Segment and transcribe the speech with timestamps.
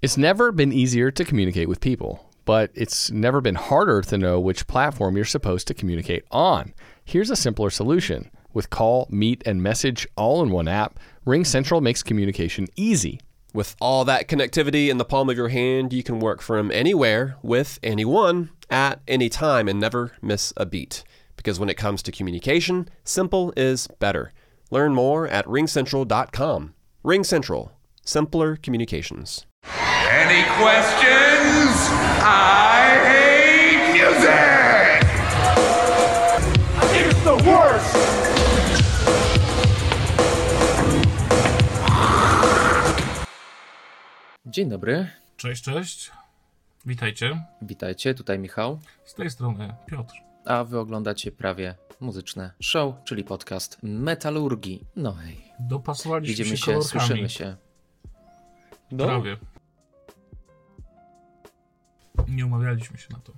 [0.00, 4.38] It's never been easier to communicate with people, but it's never been harder to know
[4.38, 6.72] which platform you're supposed to communicate on.
[7.04, 8.30] Here's a simpler solution.
[8.54, 13.18] With call, meet, and message all in one app, RingCentral makes communication easy.
[13.52, 17.36] With all that connectivity in the palm of your hand, you can work from anywhere
[17.42, 21.02] with anyone at any time and never miss a beat.
[21.34, 24.32] Because when it comes to communication, simple is better.
[24.70, 26.74] Learn more at ringcentral.com.
[27.04, 27.70] RingCentral,
[28.04, 29.44] simpler communications.
[30.10, 31.76] Any questions?
[32.22, 35.04] I hate music!
[37.00, 37.94] It's the worst!
[44.46, 45.06] Dzień dobry,
[45.36, 46.10] Cześć, cześć.
[46.86, 47.44] Witajcie.
[47.62, 50.14] witajcie, tutaj Michał, Z tej strony Piotr.
[50.44, 54.84] a wy oglądacie prawie muzyczne show, czyli podcast Metalurgii.
[54.96, 57.00] No hej, Dopasowaliśmy widzimy się, się, kolorkami.
[57.06, 57.56] słyszymy się.
[58.92, 59.36] No, Prawie.
[62.28, 63.32] Nie umawialiśmy się na to.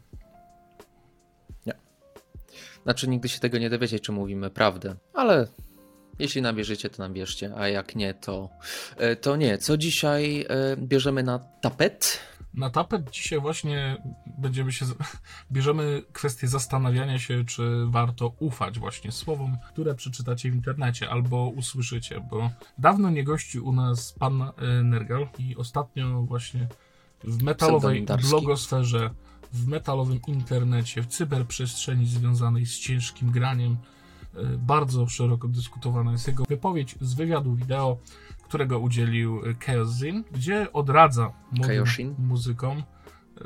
[2.83, 5.49] Znaczy nigdy się tego nie dowiecie, czy mówimy prawdę, ale
[6.19, 8.49] jeśli nam wierzycie, to nam wierzcie, a jak nie, to,
[8.97, 9.59] e, to nie.
[9.59, 12.21] Co dzisiaj e, bierzemy na tapet?
[12.55, 14.03] Na tapet dzisiaj właśnie
[14.39, 14.87] będziemy się.
[15.53, 22.21] Bierzemy kwestię zastanawiania się, czy warto ufać właśnie słowom, które przeczytacie w internecie albo usłyszycie,
[22.31, 24.53] bo dawno nie gościł u nas pan e,
[24.83, 26.69] Nergal i ostatnio właśnie
[27.25, 29.11] w metalowej blogosferze,
[29.53, 33.77] w metalowym internecie, w cyberprzestrzeni związanej z ciężkim graniem,
[34.35, 37.99] e, bardzo szeroko dyskutowana jest jego wypowiedź z wywiadu wideo,
[38.45, 42.15] którego udzielił e, Chaos Zin, gdzie odradza młodym Chaosin?
[42.19, 42.83] muzykom e,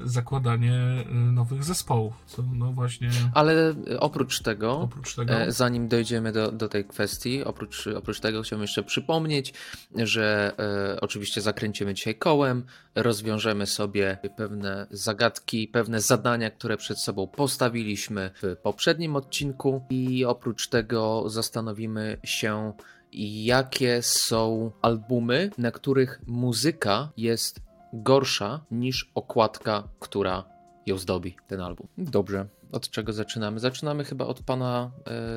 [0.03, 2.15] zakładanie e, nowych zespołów.
[2.27, 5.35] Co no właśnie Ale e, oprócz tego, oprócz tego.
[5.35, 9.55] E, Zanim dojdziemy do, do tej kwestii, oprócz, oprócz tego chciałbym jeszcze przypomnieć,
[9.97, 10.53] że
[10.95, 18.31] e, oczywiście zakręcimy dzisiaj kołem, rozwiążemy sobie pewne zagadki, pewne zadania, które przed sobą postawiliśmy
[18.43, 22.73] w poprzednim odcinku i oprócz tego zastanowimy się,
[23.13, 27.61] jakie są albumy, na których muzyka jest
[28.03, 30.45] gorsza niż okładka, która
[30.87, 31.87] ją zdobi, ten album.
[31.99, 32.49] Dobrze.
[32.73, 33.61] Od czego zaczynamy?
[33.61, 34.91] Zaczynamy chyba od pana,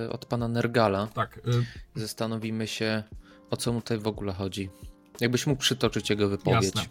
[0.06, 1.08] e, od pana Nergala.
[1.08, 3.04] tak, e, Zastanowimy się,
[3.50, 4.70] o co mu tutaj w ogóle chodzi.
[5.22, 6.64] Jakbyś mógł przytoczyć jego wypowiedź.
[6.64, 6.82] Jasne.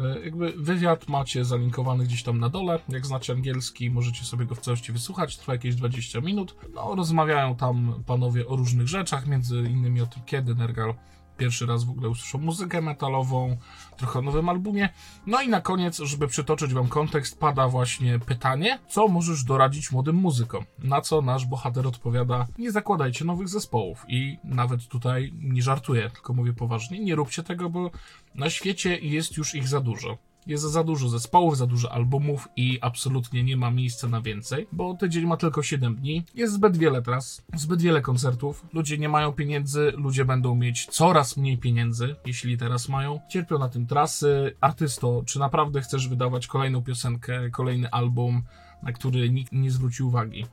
[0.00, 2.78] E, Jakby wywiad macie zalinkowany gdzieś tam na dole.
[2.88, 5.36] Jak znacie angielski, możecie sobie go w całości wysłuchać.
[5.36, 6.54] Trwa jakieś 20 minut.
[6.74, 10.94] No, rozmawiają tam panowie o różnych rzeczach, między innymi o tym, kiedy Nergal
[11.38, 13.56] pierwszy raz w ogóle usłyszał muzykę metalową,
[13.96, 14.88] trochę o nowym albumie.
[15.26, 20.16] No i na koniec, żeby przytoczyć wam kontekst, pada właśnie pytanie, co możesz doradzić młodym
[20.16, 20.64] muzykom?
[20.78, 24.04] Na co nasz bohater odpowiada, nie zakładajcie nowych zespołów.
[24.08, 27.90] I nawet tutaj nie żartuję, tylko mówię poważnie, nie róbcie tego, bo
[28.34, 30.18] na świecie jest już ich za dużo.
[30.48, 34.94] Jest za dużo zespołów, za dużo albumów i absolutnie nie ma miejsca na więcej, bo
[34.94, 36.24] tydzień ma tylko 7 dni.
[36.34, 38.66] Jest zbyt wiele tras, zbyt wiele koncertów.
[38.72, 43.20] Ludzie nie mają pieniędzy, ludzie będą mieć coraz mniej pieniędzy, jeśli teraz mają.
[43.30, 44.54] Cierpią na tym trasy.
[44.60, 48.42] Artysto, czy naprawdę chcesz wydawać kolejną piosenkę, kolejny album,
[48.82, 50.46] na który nikt nie zwróci uwagi?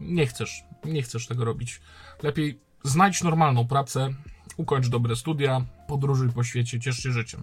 [0.00, 1.80] Nie chcesz, nie chcesz tego robić.
[2.22, 4.14] Lepiej znajdź normalną pracę,
[4.56, 7.42] ukończ dobre studia, podróżuj po świecie, ciesz się życiem.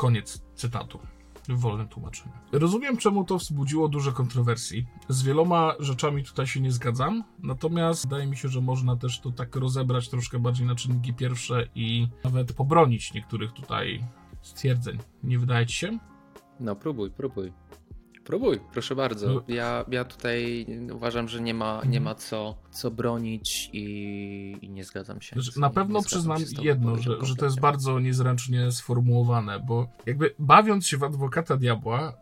[0.00, 0.98] Koniec cytatu.
[1.48, 2.32] W wolnym tłumaczeniu.
[2.52, 4.86] Rozumiem, czemu to wzbudziło dużo kontrowersji.
[5.08, 9.30] Z wieloma rzeczami tutaj się nie zgadzam, natomiast wydaje mi się, że można też to
[9.30, 14.04] tak rozebrać troszkę bardziej na czynniki pierwsze i nawet pobronić niektórych tutaj
[14.42, 14.98] stwierdzeń.
[15.22, 15.98] Nie wydaje ci się?
[16.60, 17.52] No próbuj, próbuj.
[18.30, 19.26] Próbuj, proszę bardzo.
[19.28, 19.42] No.
[19.48, 24.84] Ja, ja tutaj uważam, że nie ma, nie ma co, co bronić i, i nie
[24.84, 25.36] zgadzam się.
[25.40, 29.86] Że z- Na nie pewno przyznam jedno, że, że to jest bardzo niezręcznie sformułowane, bo
[30.06, 32.12] jakby bawiąc się w adwokata diabła,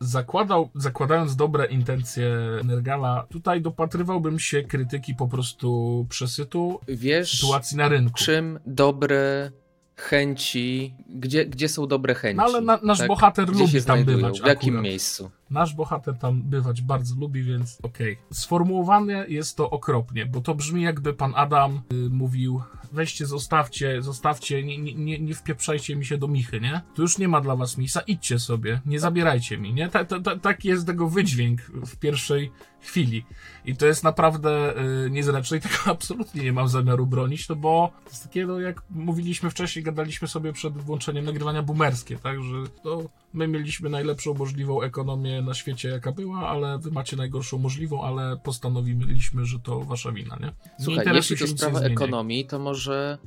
[0.00, 7.88] zakładał, zakładając dobre intencje Nergala, tutaj dopatrywałbym się krytyki po prostu przesytu Wiesz, sytuacji na
[7.88, 8.14] rynku.
[8.18, 9.50] czym dobre
[9.96, 12.36] chęci, gdzie, gdzie są dobre chęci?
[12.36, 13.08] No ale na, nasz tak?
[13.08, 14.16] bohater Gdzie lubi się tam znajdują?
[14.18, 14.40] bywać.
[14.40, 14.84] W jakim akurat.
[14.84, 15.30] miejscu?
[15.50, 18.18] Nasz bohater tam bywać bardzo lubi, więc okej.
[18.32, 22.62] Sformułowane jest to okropnie, bo to brzmi jakby pan Adam y, mówił
[22.92, 26.80] weźcie, zostawcie, zostawcie, nie, nie, nie, wpieprzajcie mi się do michy, nie?
[26.94, 29.88] Tu już nie ma dla was miejsca, idźcie sobie, nie zabierajcie mi, nie?
[29.88, 33.24] Ta, ta, ta, taki jest tego wydźwięk w pierwszej chwili.
[33.64, 34.74] I to jest naprawdę
[35.06, 38.60] y, niezręczne i tego absolutnie nie mam zamiaru bronić, no bo to jest takie, no
[38.60, 43.02] jak mówiliśmy wcześniej, gadaliśmy sobie przed włączeniem nagrywania boomerskie, tak, że to
[43.36, 48.36] my mieliśmy najlepszą możliwą ekonomię na świecie, jaka była, ale wy macie najgorszą możliwą, ale
[48.36, 50.46] postanowiliśmy, że to wasza wina, nie?
[50.46, 53.18] nie Słuchaj, interesuj jeśli to nie sprawa ekonomii, to może,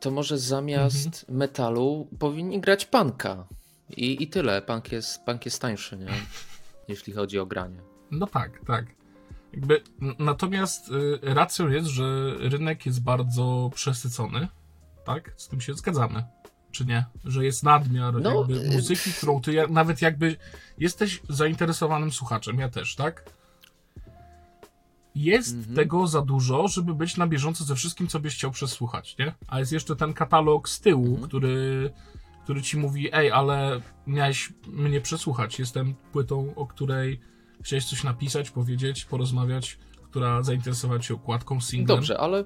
[0.00, 1.38] to może zamiast Mhm.
[1.38, 3.46] metalu powinni grać panka.
[3.96, 4.62] I, I tyle.
[4.62, 6.06] Punk jest, punk jest tańszy, nie?
[6.88, 7.80] Jeśli chodzi o granie.
[8.10, 8.86] No tak, tak.
[9.52, 9.82] Jakby,
[10.18, 14.48] natomiast y, racją jest, że rynek jest bardzo przesycony,
[15.04, 15.32] tak?
[15.36, 16.24] Z tym się zgadzamy,
[16.74, 17.04] czy nie?
[17.24, 20.36] Że jest nadmiar No, jakby y- muzyki, którą ty ja- nawet jakby
[20.78, 23.30] jesteś zainteresowanym słuchaczem, ja też, tak?
[25.14, 25.76] Jest Mhm.
[25.76, 29.34] tego za dużo, żeby być na bieżąco ze wszystkim, co byś chciał przesłuchać, nie?
[29.46, 31.28] A jest jeszcze ten katalog z tyłu, Mhm.
[31.28, 31.90] który,
[32.44, 35.58] który ci mówi, ej, ale miałeś mnie przesłuchać.
[35.58, 37.20] Jestem płytą, o której
[37.62, 41.96] chciałeś coś napisać, powiedzieć, porozmawiać, która zainteresowała cię okładką, singlem.
[41.98, 42.44] Dobrze, ale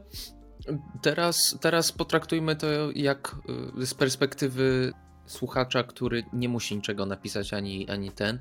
[1.02, 3.36] teraz, teraz potraktujmy to jak
[3.80, 4.92] y, z perspektywy
[5.26, 8.38] słuchacza, który nie musi niczego napisać ani, ani ten.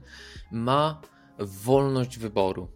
[0.51, 1.01] Ma
[1.39, 2.67] wolność wyboru.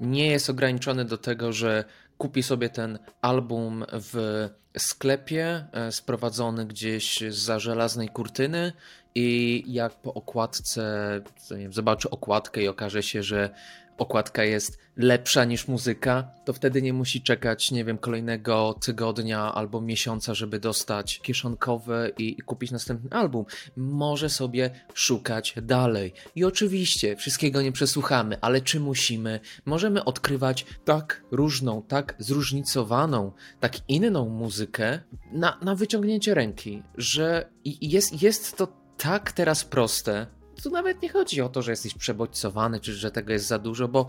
[0.00, 1.84] Nie jest ograniczony do tego, że
[2.18, 4.48] kupi sobie ten album w
[4.78, 8.72] sklepie e, sprowadzony gdzieś za żelaznej kurtyny
[9.14, 13.50] i jak po okładce, nie wiem, zobaczy okładkę i okaże się, że
[13.98, 19.80] okładka jest lepsza niż muzyka, to wtedy nie musi czekać, nie wiem, kolejnego tygodnia albo
[19.80, 23.44] miesiąca, żeby dostać kieszonkowe i, i kupić następny album.
[23.76, 26.12] Może sobie szukać dalej.
[26.34, 29.40] I oczywiście wszystkiego nie przesłuchamy, ale czy musimy?
[29.64, 35.00] Możemy odkrywać tak różną, tak zróżnicowaną, tak inną muzykę
[35.32, 40.26] na, na wyciągnięcie ręki, że jest, jest to tak teraz proste.
[40.62, 43.88] Tu nawet nie chodzi o to, że jesteś przebodźcowany, czy że tego jest za dużo,
[43.88, 44.08] bo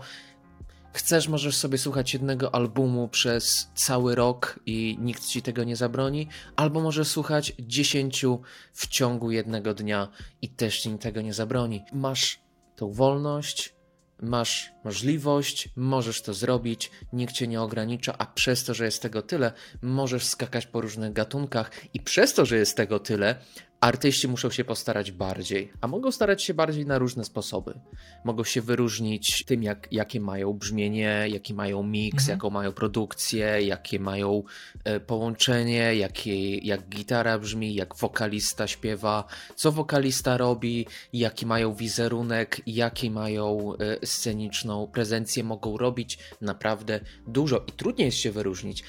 [0.92, 6.28] chcesz, możesz sobie słuchać jednego albumu przez cały rok i nikt ci tego nie zabroni,
[6.56, 8.40] albo możesz słuchać dziesięciu
[8.72, 10.08] w ciągu jednego dnia
[10.42, 11.84] i też ci tego nie zabroni.
[11.92, 12.40] Masz
[12.76, 13.74] tą wolność,
[14.22, 19.22] masz możliwość, możesz to zrobić, nikt cię nie ogranicza, a przez to, że jest tego
[19.22, 19.52] tyle,
[19.82, 23.34] możesz skakać po różnych gatunkach i przez to, że jest tego tyle,
[23.80, 27.80] artyści muszą się postarać bardziej, a mogą starać się bardziej na różne sposoby.
[28.24, 32.36] Mogą się wyróżnić tym, jak, jakie mają brzmienie, jaki mają miks, Mhm.
[32.36, 34.42] jaką mają produkcję, jakie mają
[34.84, 42.60] e, połączenie, jakie, jak gitara brzmi, jak wokalista śpiewa, co wokalista robi, jaki mają wizerunek,
[42.66, 43.72] jaki mają
[44.02, 48.84] e, sceniczną prezencję, mogą robić naprawdę dużo i trudniej jest się wyróżnić,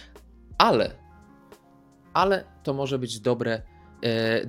[0.58, 0.96] ale,
[2.14, 3.62] ale to może być dobre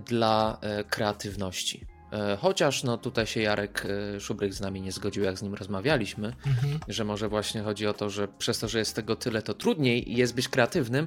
[0.06, 1.87] dla e, kreatywności.
[2.12, 3.87] E, Chociaż no tutaj się Jarek
[4.17, 6.79] e, Szubryk z nami nie zgodził, jak z nim rozmawialiśmy, Mhm.
[6.88, 10.17] że może właśnie chodzi o to, że przez to, że jest tego tyle, to trudniej
[10.17, 11.06] jest być kreatywnym,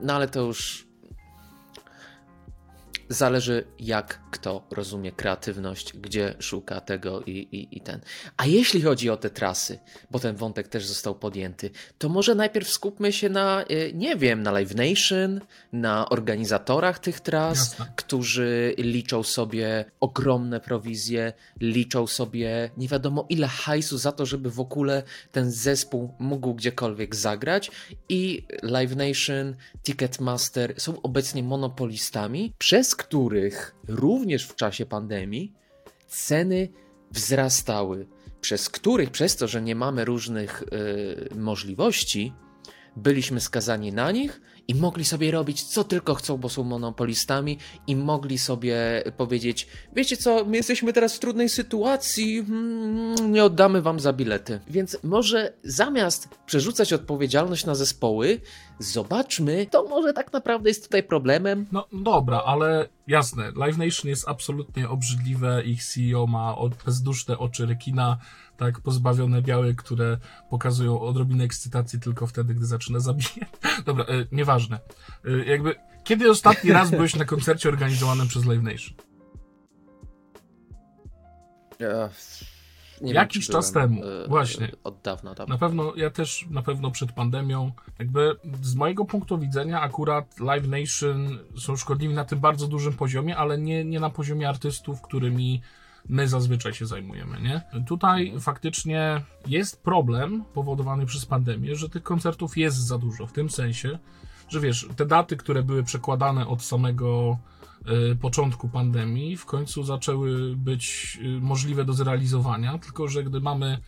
[0.00, 0.87] no ale to już
[3.08, 8.00] zależy jak kto rozumie kreatywność, gdzie szuka tego i, i, i ten.
[8.36, 9.78] A jeśli chodzi o te trasy,
[10.10, 14.42] bo ten wątek też został podjęty, to może najpierw skupmy się na, e, nie wiem,
[14.42, 15.40] na Live Nation,
[15.72, 17.92] na organizatorach tych tras, Jasne.
[17.96, 24.60] którzy liczą sobie ogromne prowizje, liczą sobie nie wiadomo ile hajsu za to, żeby w
[24.60, 25.02] ogóle
[25.32, 27.70] ten zespół mógł gdziekolwiek zagrać
[28.08, 35.52] i Live Nation, Ticketmaster są obecnie monopolistami, przez których również w czasie pandemii
[36.06, 36.68] ceny
[37.10, 38.06] wzrastały,
[38.40, 42.32] przez których, przez to, że nie mamy różnych y, możliwości,
[42.96, 47.96] byliśmy skazani na nich i mogli sobie robić co tylko chcą, bo są monopolistami i
[47.96, 49.66] mogli sobie powiedzieć,
[49.96, 54.60] wiecie co, my jesteśmy teraz w trudnej sytuacji, mm, nie oddamy wam za bilety.
[54.68, 58.40] Więc może zamiast przerzucać odpowiedzialność na zespoły,
[58.78, 61.66] zobaczmy, to może tak naprawdę jest tutaj problemem.
[61.72, 66.56] No dobra, ale jasne, Live Nation jest absolutnie obrzydliwe, ich CEO ma
[66.86, 68.18] bezduszne oczy rekina,
[68.58, 70.18] tak pozbawione białe, które
[70.50, 73.40] pokazują odrobinę ekscytacji tylko wtedy, gdy zaczyna zabijać.
[73.86, 74.78] Dobra, e, nieważne.
[75.24, 75.74] E, jakby,
[76.04, 78.94] kiedy ostatni raz byłeś na koncercie organizowanym przez Live Nation?
[83.00, 84.70] Nie Jakiś czy czas byłem, temu, e, właśnie.
[84.84, 85.48] Od dawna tam.
[85.48, 90.68] Na pewno, ja też na pewno przed pandemią, jakby z mojego punktu widzenia akurat Live
[90.68, 95.62] Nation są szkodliwi na tym bardzo dużym poziomie, ale nie, nie na poziomie artystów, którymi
[96.08, 97.62] my zazwyczaj się zajmujemy, nie?
[97.86, 103.50] Tutaj faktycznie jest problem powodowany przez pandemię, że tych koncertów jest za dużo, w tym
[103.50, 103.98] sensie,
[104.48, 107.38] że wiesz, te daty, które były przekładane od samego
[108.12, 113.78] y, początku pandemii, w końcu zaczęły być y, możliwe do zrealizowania, tylko że gdy mamy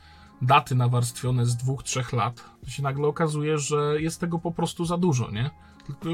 [0.43, 4.85] daty nawarstwione z dwóch, trzech lat, to się nagle okazuje, że jest tego po prostu
[4.85, 5.51] za dużo, nie?
[5.87, 6.09] Tylko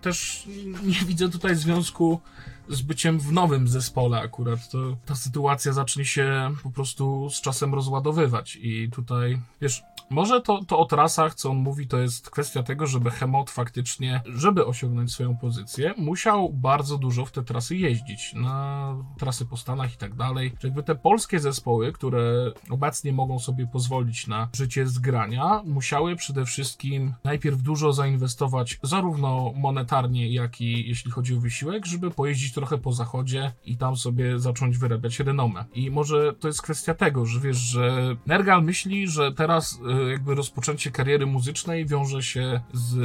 [0.00, 0.48] też
[0.82, 2.20] nie widzę tutaj związku
[2.68, 4.70] z byciem w nowym zespole akurat.
[4.70, 10.64] To ta sytuacja zacznie się po prostu z czasem rozładowywać i tutaj, wiesz, Może to,
[10.64, 15.12] to o trasach, co on mówi, to jest kwestia tego, że Behemoth faktycznie, żeby osiągnąć
[15.12, 20.14] swoją pozycję, musiał bardzo dużo w te trasy jeździć, na trasy po Stanach i tak
[20.14, 20.52] dalej.
[20.60, 26.16] Że Jakby te polskie zespoły, które obecnie mogą sobie pozwolić na życie z grania, musiały
[26.16, 32.52] przede wszystkim najpierw dużo zainwestować zarówno monetarnie, jak i jeśli chodzi o wysiłek, żeby pojeździć
[32.52, 35.64] trochę po zachodzie i tam sobie zacząć wyrabiać renomę.
[35.74, 40.34] I może to jest kwestia tego, że wiesz, że Nergal myśli, że teraz e, jakby
[40.34, 42.96] rozpoczęcie kariery muzycznej wiąże się z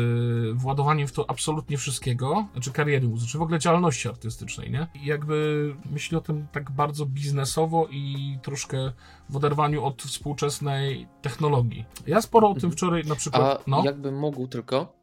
[0.57, 4.88] władowaniem w to absolutnie wszystkiego, znaczy kariery muzycznej, w ogóle działalności artystycznej, nie?
[4.95, 8.91] I jakby myśli o tym tak bardzo biznesowo i troszkę
[9.29, 11.86] w oderwaniu od współczesnej technologii.
[12.07, 14.93] Ja sporo o tym wczoraj na A przykład, no, jakbym mógł tylko.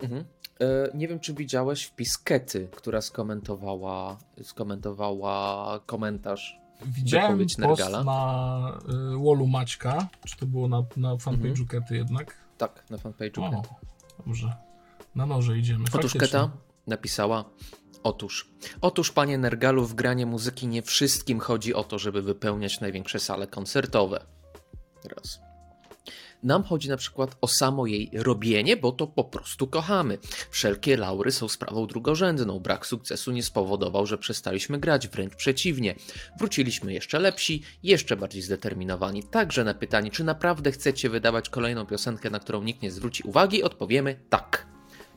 [0.00, 0.24] Mhm.
[0.60, 6.61] E, Nie wiem, czy widziałeś wpis Kety, która skomentowała, skomentowała komentarz.
[6.86, 8.80] Widziałem post na
[9.14, 11.66] y, wallu Maćka, czy to było na, na fanpage'u Mhm.
[11.66, 12.36] Kety jednak?
[12.58, 13.68] Tak, na fanpage'u O, Kety.
[14.26, 14.56] dobrze.
[15.14, 15.84] Na noże idziemy.
[15.84, 16.20] Otóż Faktycznie.
[16.20, 16.50] Keta
[16.86, 17.44] napisała:
[18.02, 23.20] Otóż, otóż, panie Nergalu, w granie muzyki nie wszystkim chodzi o to, żeby wypełniać największe
[23.20, 24.24] sale koncertowe.
[25.16, 25.40] Raz.
[26.42, 30.18] Nam chodzi na przykład o samo jej robienie, bo to po prostu kochamy.
[30.50, 32.60] Wszelkie laury są sprawą drugorzędną.
[32.60, 35.94] Brak sukcesu nie spowodował, że przestaliśmy grać, wręcz przeciwnie.
[36.38, 39.22] Wróciliśmy jeszcze lepsi, jeszcze bardziej zdeterminowani.
[39.22, 43.62] Także na pytanie, czy naprawdę chcecie wydawać kolejną piosenkę, na którą nikt nie zwróci uwagi,
[43.62, 44.66] odpowiemy tak.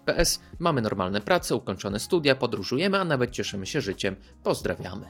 [0.05, 4.15] PS, mamy normalne prace, ukończone studia, podróżujemy, a nawet cieszymy się życiem.
[4.43, 5.05] Pozdrawiamy.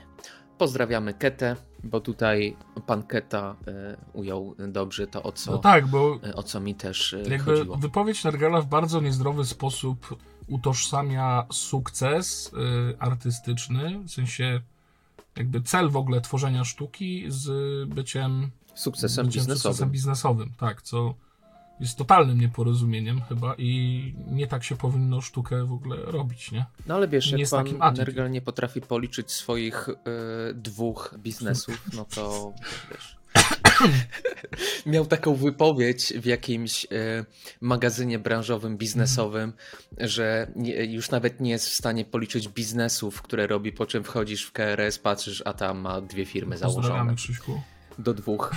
[0.58, 1.56] Pozdrawiamy Ketę,
[1.86, 2.56] bo tutaj
[2.88, 6.76] pan Keta e, ujął dobrze to, o co, No tak, bo e, o co mi
[6.76, 7.78] też e, jakby chodziło.
[7.78, 12.52] wypowiedź Nergala w bardzo niezdrowy sposób utożsamia sukces
[13.00, 14.62] artystyczny, w sensie
[15.38, 17.50] jakby cel w ogóle tworzenia sztuki z
[17.90, 19.62] byciem, Sukcesem byciem biznesowym.
[19.74, 21.14] sukcesem biznesowym, tak, co
[21.80, 26.66] jest totalnym nieporozumieniem chyba i nie tak się powinno sztukę w ogóle robić, nie?
[26.88, 27.96] No ale wiesz, nie jak pan.
[27.96, 29.94] Nergal nie potrafi policzyć swoich e,
[30.54, 32.54] dwóch biznesów, no to
[32.92, 33.16] wiesz.
[34.86, 36.88] Miał taką wypowiedź w jakimś e,
[37.62, 39.54] magazynie branżowym, biznesowym,
[39.98, 44.44] że nie, już nawet nie jest w stanie policzyć biznesów, które robi, po czym wchodzisz
[44.46, 47.16] w KRS, patrzysz, a tam ma dwie firmy założone.
[48.00, 48.56] Do dwóch.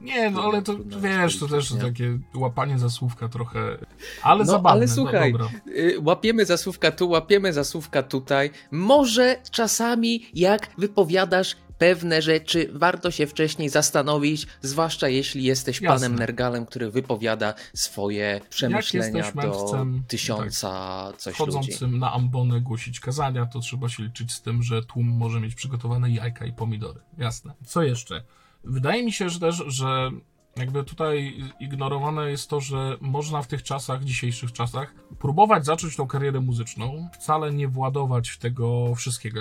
[0.00, 3.78] Nie, no ale to wiesz, to też takie łapanie za słówka trochę,
[4.22, 4.70] ale No, zabawne.
[4.70, 5.48] ale no słuchaj, dobra.
[5.68, 8.50] y, łapiemy zasłówka tu, łapiemy zasłówka tutaj.
[8.70, 15.96] Może czasami jak wypowiadasz pewne rzeczy, warto się wcześniej zastanowić, zwłaszcza jeśli jesteś Jasne.
[16.08, 21.52] panem Nergalem, który wypowiada swoje przemyślenia do mędrcem, tysiąca coś ludzi.
[21.52, 25.54] wchodzącym na ambonę głosić kazania, to trzeba się liczyć z tym, że tłum może mieć
[25.54, 27.00] przygotowane jajka i pomidory.
[27.18, 27.52] Jasne.
[27.66, 28.22] Co jeszcze?
[28.66, 30.10] Wydaje mi się że też, że
[30.56, 36.06] jakby tutaj ignorowane jest to, że można w tych czasach, dzisiejszych czasach, próbować zacząć tą
[36.06, 39.40] karierę muzyczną, wcale nie władować w tego wszystkiego.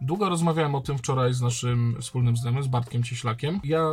[0.00, 3.60] Długo rozmawiałem o tym wczoraj z naszym wspólnym znajomym, z Bartkiem Cieślakiem.
[3.64, 3.90] Ja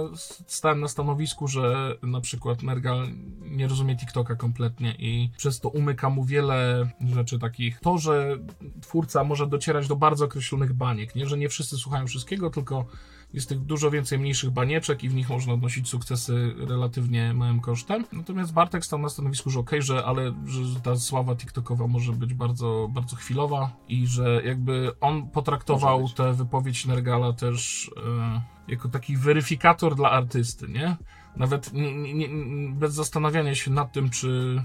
[0.48, 3.08] stałem na stanowisku, że na przykład Nergal
[3.42, 7.80] nie rozumie TikToka kompletnie i przez to umyka mu wiele rzeczy takich.
[7.80, 8.38] To, że
[8.82, 11.28] twórca może docierać do bardzo określonych baniek, nie?
[11.28, 12.86] Że nie wszyscy słuchają wszystkiego, tylko
[13.34, 18.06] jest tych dużo więcej mniejszych banieczek i w nich można odnosić sukcesy relatywnie małym kosztem.
[18.14, 22.34] Natomiast Bartek stał na stanowisku, że okej, że ale że ta sława TikTokowa może być
[22.34, 29.18] bardzo, bardzo chwilowa i że jakby on potraktował tę wypowiedź Nergala też e, jako taki
[29.18, 30.96] weryfikator dla artysty, nie?
[31.36, 32.30] Nawet nie, nie,
[32.74, 34.64] bez zastanawiania się nad tym, czy,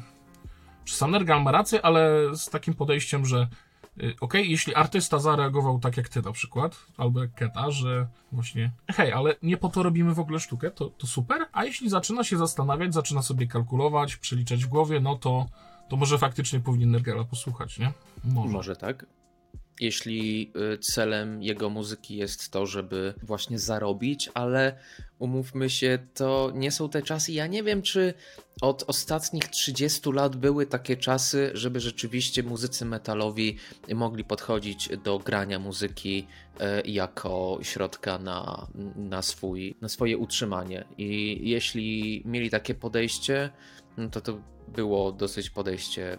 [0.84, 3.48] czy sam Nergal ma rację, ale z takim podejściem, że
[4.00, 8.70] y, okej, jeśli artysta zareagował tak jak ty na przykład, albo jak Keta, że właśnie
[8.92, 12.24] hej, ale nie po to robimy w ogóle sztukę, to, to super, a jeśli zaczyna
[12.24, 15.46] się zastanawiać, zaczyna sobie kalkulować, przeliczać w głowie, no to,
[15.88, 17.92] to może faktycznie powinien Nergala posłuchać, nie?
[18.24, 18.52] Może.
[18.52, 19.06] Może tak.
[19.80, 24.78] Jeśli y, celem jego muzyki jest to, żeby właśnie zarobić, ale
[25.18, 27.32] umówmy się, to nie są te czasy.
[27.32, 28.14] Ja nie wiem, czy
[28.60, 33.56] od ostatnich 30 lat były takie czasy, żeby rzeczywiście muzycy metalowi
[33.94, 36.26] mogli podchodzić do grania muzyki
[36.60, 40.84] e, jako środka na, na, swój, na swoje utrzymanie.
[40.98, 43.50] I jeśli mieli takie podejście,
[43.96, 46.18] no to to było dosyć podejście.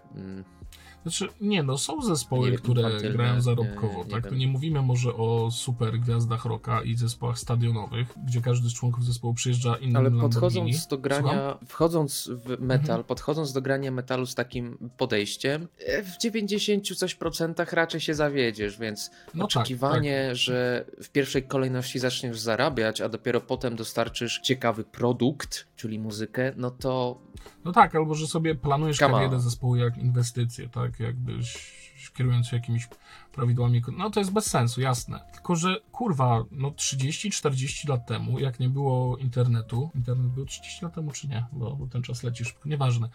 [1.03, 4.23] Znaczy, nie no, są zespoły, Nie które grają zarobkowo, nie- nie tak?
[4.23, 4.33] wiem.
[4.33, 9.05] Tu nie mówimy może o super gwiazdach rocka i zespołach stadionowych, gdzie każdy z członków
[9.05, 11.67] zespołu przyjeżdża innym Ale podchodząc do grania, Słucham?
[11.67, 13.03] wchodząc w metal, Mhm.
[13.03, 18.77] podchodząc do grania metalu z takim podejściem, e, w 90 coś procentach raczej się zawiedziesz,
[18.79, 20.35] więc No tak, oczekiwanie, tak.
[20.35, 26.71] że w pierwszej kolejności zaczniesz zarabiać, a dopiero potem dostarczysz ciekawy produkt, czyli muzykę, no
[26.71, 27.21] to
[27.65, 29.41] No tak, albo że sobie planujesz Come karierę on.
[29.41, 30.99] zespołu jak inwestycję, tak?
[30.99, 31.71] Jakbyś
[32.13, 32.87] kierując się jakimiś
[33.31, 33.81] prawidłami.
[33.97, 35.19] No to jest bez sensu, jasne.
[35.33, 40.93] Tylko, że kurwa, no 30-40 lat temu, jak nie było internetu, internet był 30 lat
[40.95, 41.45] temu czy nie?
[41.51, 43.09] Bo, bo ten czas leci szybko, nieważne.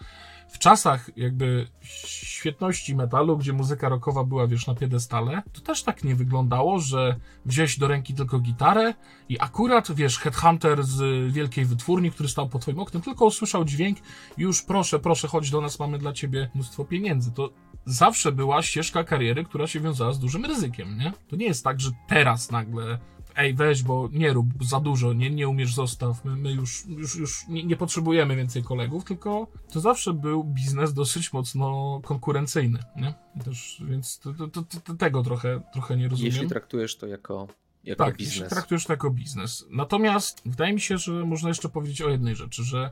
[0.49, 6.05] W czasach jakby świetności metalu, gdzie muzyka rockowa była, wiesz, na piedestale, to też tak
[6.05, 8.95] nie wyglądało, że wziąłeś do ręki tylko gitarę
[9.29, 13.99] i akurat, wiesz, headhunter z wielkiej wytwórni, który stał pod twoim oknem, tylko usłyszał dźwięk
[14.38, 17.33] już proszę, proszę, chodź do nas, mamy dla ciebie mnóstwo pieniędzy.
[17.33, 17.50] To
[17.85, 21.12] zawsze była ścieżka kariery, która się wiązała z dużym ryzykiem, nie?
[21.29, 22.99] To nie jest tak, że teraz nagle
[23.37, 27.16] ej, weź, bo nie rób za dużo, nie, nie umiesz, zostaw, my, my już, już,
[27.16, 33.14] już nie, nie potrzebujemy więcej kolegów, tylko to zawsze był biznes dosyć mocno konkurencyjny, nie?
[33.45, 36.33] Też, więc to, to, to, tego trochę, trochę nie rozumiem.
[36.33, 37.49] jeśli traktujesz to jako,
[37.85, 38.50] jako Tak, jeśli biznes.
[38.50, 39.66] traktujesz to jako biznes.
[39.71, 42.90] Natomiast wydaje mi się, że można jeszcze powiedzieć o jednej rzeczy, że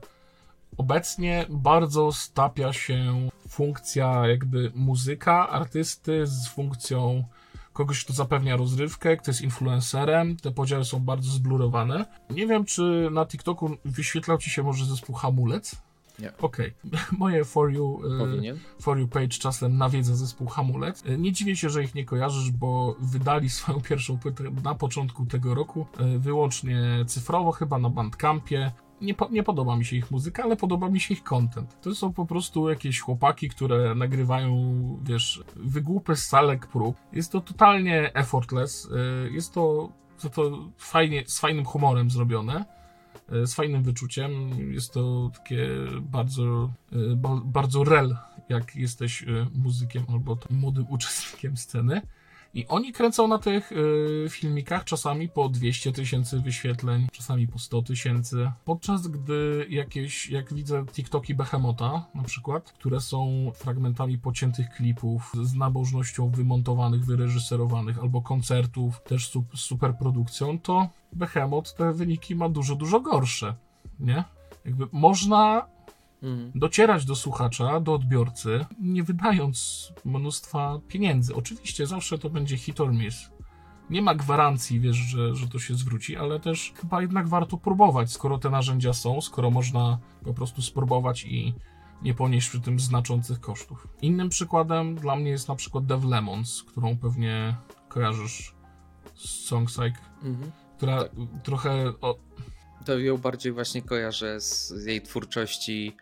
[0.77, 7.25] obecnie bardzo stapia się funkcja jakby muzyka, artysty z funkcją
[7.75, 10.37] kogoś, kto zapewnia rozrywkę, kto jest influencerem.
[10.37, 12.07] Te podziały są bardzo zblurowane.
[12.31, 15.77] Nie wiem, czy na TikToku wyświetlał ci się może zespół Hamulec?
[16.19, 16.33] Nie.
[16.39, 16.75] Okej.
[17.19, 18.59] Moje For You Powinien.
[18.81, 21.03] For You page czasem nawiedza zespół Hamulec.
[21.07, 25.27] E, Nie dziwię się, że ich nie kojarzysz, bo wydali swoją pierwszą płytę na początku
[25.27, 28.73] tego roku, e, wyłącznie cyfrowo, chyba na Bandcampie.
[29.01, 31.81] Nie, po, nie podoba mi się ich muzyka, ale podoba mi się ich content.
[31.81, 34.75] To są po prostu jakieś chłopaki, które nagrywają,
[35.05, 36.97] wiesz, wygłupy z salek prób.
[37.13, 38.89] Jest to totalnie effortless.
[39.27, 42.65] e, Jest to, to, to fajnie, z fajnym humorem zrobione
[43.33, 44.51] e, z fajnym wyczuciem.
[44.73, 45.69] Jest to takie
[46.01, 48.17] bardzo, e, ba, bardzo rel,
[48.49, 49.25] jak jesteś
[49.55, 52.03] muzykiem albo młodym uczestnikiem sceny.
[52.55, 57.83] I oni kręcą na tych e, filmikach czasami po 200 tysięcy wyświetleń, czasami po 100
[57.83, 58.51] tysięcy.
[58.65, 65.55] Podczas gdy jakieś, jak widzę TikToki Behemota na przykład, które są fragmentami pociętych klipów z
[65.55, 73.01] nabożnością wymontowanych, wyreżyserowanych, albo koncertów też z superprodukcją, to Behemoth te wyniki ma dużo, dużo
[73.01, 73.55] gorsze,
[74.01, 74.25] nie?
[74.65, 75.67] Jakby można
[76.25, 76.53] Mhm.
[76.55, 81.35] docierać do słuchacza, do odbiorcy, nie wydając mnóstwa pieniędzy.
[81.35, 83.31] Oczywiście zawsze to będzie hit or miss.
[83.91, 88.13] Nie ma gwarancji, wiesz, że, że to się zwróci, ale też chyba jednak warto próbować,
[88.13, 91.55] skoro te narzędzia są, skoro można po prostu spróbować i
[92.03, 93.89] nie ponieść przy tym znaczących kosztów.
[94.03, 97.57] Innym przykładem dla mnie jest na przykład Dev Lemons, którą pewnie
[97.89, 98.55] kojarzysz
[99.15, 100.51] z Songpsyche, Mhm.
[100.77, 101.05] która
[101.43, 102.19] trochę o,
[102.85, 105.97] To ją bardziej właśnie kojarzę z jej twórczości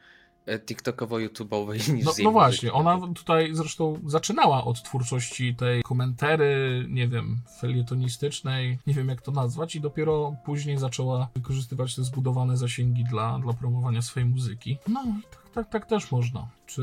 [0.47, 7.41] TikTokowo-YouTube'owej niż No, no właśnie, ona tutaj zresztą zaczynała od twórczości tej komentary, nie wiem,
[7.61, 13.39] felietonistycznej, nie wiem jak to nazwać, i dopiero później zaczęła wykorzystywać te zbudowane zasięgi dla,
[13.39, 14.79] dla promowania swojej muzyki.
[14.89, 16.49] No, tak, tak, tak też można.
[16.67, 16.83] Czy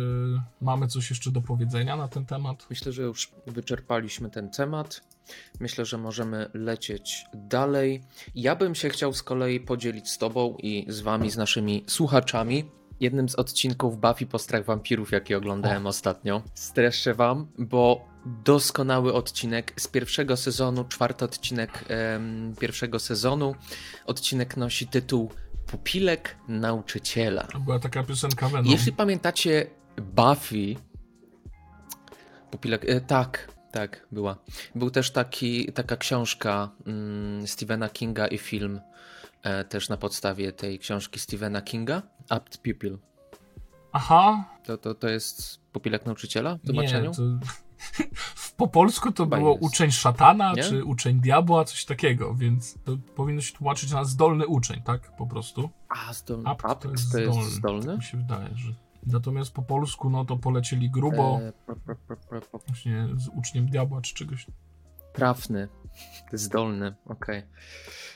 [0.61, 2.67] mamy coś jeszcze do powiedzenia na ten temat?
[2.69, 5.01] Myślę, że już wyczerpaliśmy ten temat.
[5.59, 8.03] Myślę, że możemy lecieć dalej.
[8.35, 12.65] Ja bym się chciał z kolei podzielić z Tobą i z Wami, z naszymi słuchaczami.
[12.99, 16.41] Jednym z odcinków Buffy po strach wampirów, jaki oglądałem ostatnio.
[16.53, 23.55] Streszczę Wam, bo doskonały odcinek z pierwszego sezonu, czwarty odcinek em, pierwszego sezonu.
[24.05, 25.31] Odcinek nosi tytuł
[25.67, 27.43] Pupilek nauczyciela.
[27.43, 28.71] To była taka piosenka Venom.
[28.71, 30.75] Jeśli pamiętacie Buffy,
[32.51, 34.37] Pupilek, e, tak, tak, była.
[34.75, 38.81] Był też taki, taka książka mm, Stephena Kinga i film
[39.43, 42.97] e, też na podstawie tej książki Stephena Kinga, Apt Pupil.
[43.91, 47.11] Aha, To, to, to jest Pupilek nauczyciela w nie, tłumaczeniu?
[47.11, 47.21] to...
[48.57, 49.63] Po polsku to Chyba było jest.
[49.63, 50.63] uczeń szatana, Nie?
[50.63, 55.15] czy uczeń diabła, coś takiego, więc to powinno się tłumaczyć na zdolny uczeń, tak?
[55.15, 55.69] Po prostu.
[55.89, 56.49] A, zdolny.
[56.49, 57.51] Apt Apt to jest to jest zdolny.
[57.51, 57.85] zdolny?
[57.85, 58.71] Tak mi się wydaje, że.
[59.05, 61.53] Natomiast po polsku, no to polecieli grubo, E,
[62.29, 62.41] pro.
[62.67, 64.47] właśnie z uczniem diabła czy czegoś.
[65.13, 65.67] Trafny,
[66.33, 67.43] zdolny, okej.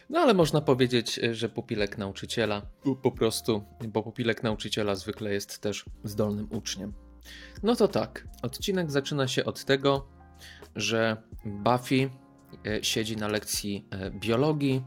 [0.10, 2.62] No ale można powiedzieć, że pupilek nauczyciela
[3.04, 6.94] po- prostu, bo pupilek nauczyciela zwykle jest też zdolnym uczniem.
[7.64, 10.08] No to tak, odcinek zaczyna się od tego,
[10.76, 12.10] że Buffy
[12.66, 14.84] e, siedzi na lekcji e, biologii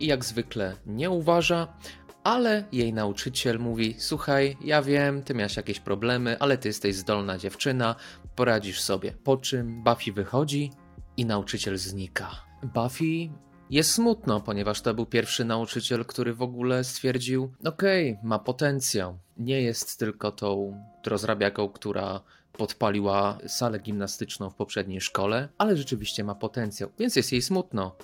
[0.00, 1.76] i jak zwykle nie uważa,
[2.24, 7.38] ale jej nauczyciel mówi: Słuchaj, ja wiem, ty miałaś jakieś problemy, ale ty jesteś zdolna
[7.38, 7.94] dziewczyna,
[8.36, 9.12] poradzisz sobie.
[9.24, 10.70] Po czym Buffy wychodzi
[11.18, 12.30] i nauczyciel znika.
[12.74, 13.30] Buffy
[13.70, 19.18] jest smutno, ponieważ to był pierwszy nauczyciel, który w ogóle stwierdził: Okej, ma potencjał.
[19.36, 22.20] Nie jest tylko tą rozrabiaką, która
[22.52, 27.96] podpaliła salę gimnastyczną w poprzedniej szkole, ale rzeczywiście ma potencjał, więc jest jej smutno.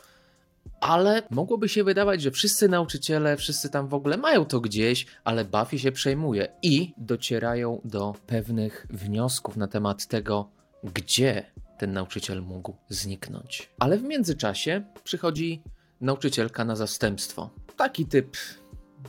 [0.81, 5.45] Ale mogłoby się wydawać, że wszyscy nauczyciele, wszyscy tam w ogóle mają to gdzieś, ale
[5.45, 10.49] Buffy się przejmuje i docierają do pewnych wniosków na temat tego,
[10.85, 11.45] gdzie
[11.85, 13.71] ten nauczyciel mógł zniknąć.
[13.79, 15.63] Ale w międzyczasie przychodzi
[16.01, 17.51] nauczycielka na zastępstwo.
[17.77, 18.37] Taki typ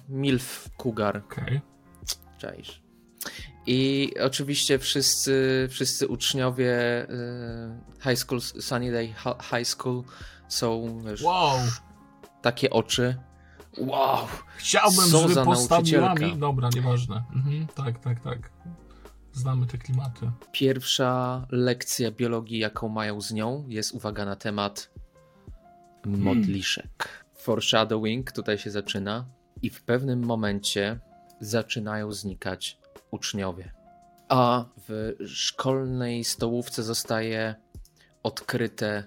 [0.10, 1.62] MILF Cougar, Okej.
[2.38, 2.82] czaisz.
[3.66, 10.04] I oczywiście wszyscy, wszyscy uczniowie y, High School, Sunnydale Ha- High School
[10.48, 11.58] są Wow.
[12.42, 13.16] takie oczy.
[13.78, 14.28] Wow!
[14.58, 15.44] Chciałbym, Co żeby za
[16.16, 16.38] mi...
[16.38, 17.24] Dobra, nieważne.
[17.36, 18.52] Mhm, tak, tak, tak.
[19.36, 20.32] Znamy te klimaty.
[20.52, 24.89] Pierwsza lekcja biologii, jaką mają z nią, jest uwaga na temat
[26.06, 27.26] modliszek.
[27.36, 29.26] Foreshadowing tutaj się zaczyna
[29.62, 31.00] i w pewnym momencie
[31.39, 32.78] zaczynają znikać
[33.12, 33.71] uczniowie.
[34.30, 37.56] A w szkolnej stołówce zostaje
[38.24, 39.04] odkryte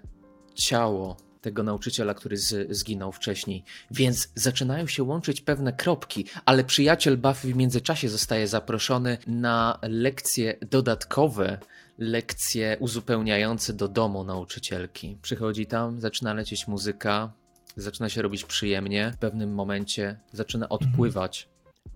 [0.54, 1.16] ciało
[1.48, 3.64] tego nauczyciela, który z, zginął wcześniej.
[3.90, 10.58] Więc zaczynają się łączyć pewne kropki, ale przyjaciel Buffy w międzyczasie zostaje zaproszony na lekcje
[10.70, 11.58] dodatkowe,
[11.98, 15.18] lekcje uzupełniające do domu nauczycielki.
[15.22, 17.32] Przychodzi tam, zaczyna lecieć muzyka,
[17.76, 19.12] zaczyna się robić przyjemnie.
[19.16, 21.48] W pewnym momencie zaczyna odpływać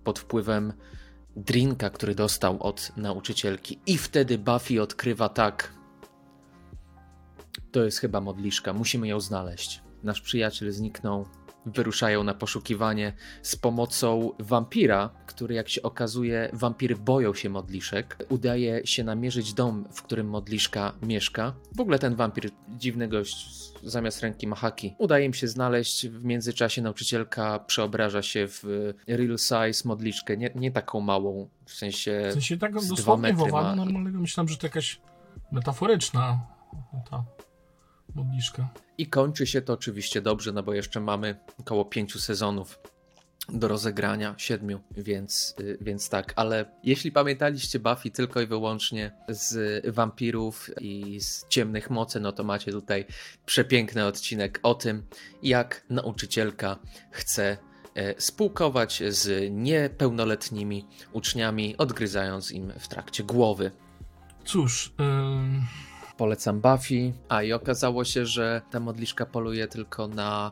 [0.03, 0.73] pod wpływem
[1.35, 3.79] drinka, który dostał od nauczycielki.
[3.85, 5.82] I wtedy Buffy odkrywa tak.
[7.73, 9.81] To jest chyba modliszka, musimy ją znaleźć.
[10.03, 11.25] Nasz przyjaciel zniknął.
[11.65, 18.25] Wyruszają na poszukiwanie z pomocą wampira, który, jak się okazuje, wampiry boją się modliszek.
[18.29, 21.53] Udaje się namierzyć dom, w którym modliszka mieszka.
[21.75, 23.47] W ogóle ten wampir, dziwny gość,
[23.83, 24.95] zamiast ręki ma haki.
[24.97, 26.07] Udaje im się znaleźć.
[26.07, 32.27] W międzyczasie nauczycielka przeobraża się w real size modliszkę, nie, nie taką małą, w sensie.
[32.29, 33.75] W sensie tak dwa dosłownie ma.
[33.75, 34.19] normalnego.
[34.19, 35.01] Myślałem, że to jakaś
[35.51, 36.39] metaforyczna
[37.09, 37.23] ta
[38.15, 38.69] modliszka.
[38.97, 42.79] I kończy się to oczywiście dobrze, no bo jeszcze mamy około pięciu sezonów
[43.49, 46.33] do rozegrania, siedmiu, więc, y, więc tak.
[46.35, 52.43] Ale jeśli pamiętaliście Buffy tylko i wyłącznie z wampirów i z ciemnych mocy, no to
[52.43, 53.05] macie tutaj
[53.45, 55.03] przepiękny odcinek o tym,
[55.43, 56.79] jak nauczycielka
[57.11, 57.57] chce
[57.95, 63.71] e, spółkować z niepełnoletnimi uczniami, odgryzając im w trakcie głowy.
[64.45, 65.61] Cóż, ym,
[66.17, 67.13] Polecam Buffy.
[67.29, 70.51] A i okazało się, że ta modliszka poluje tylko na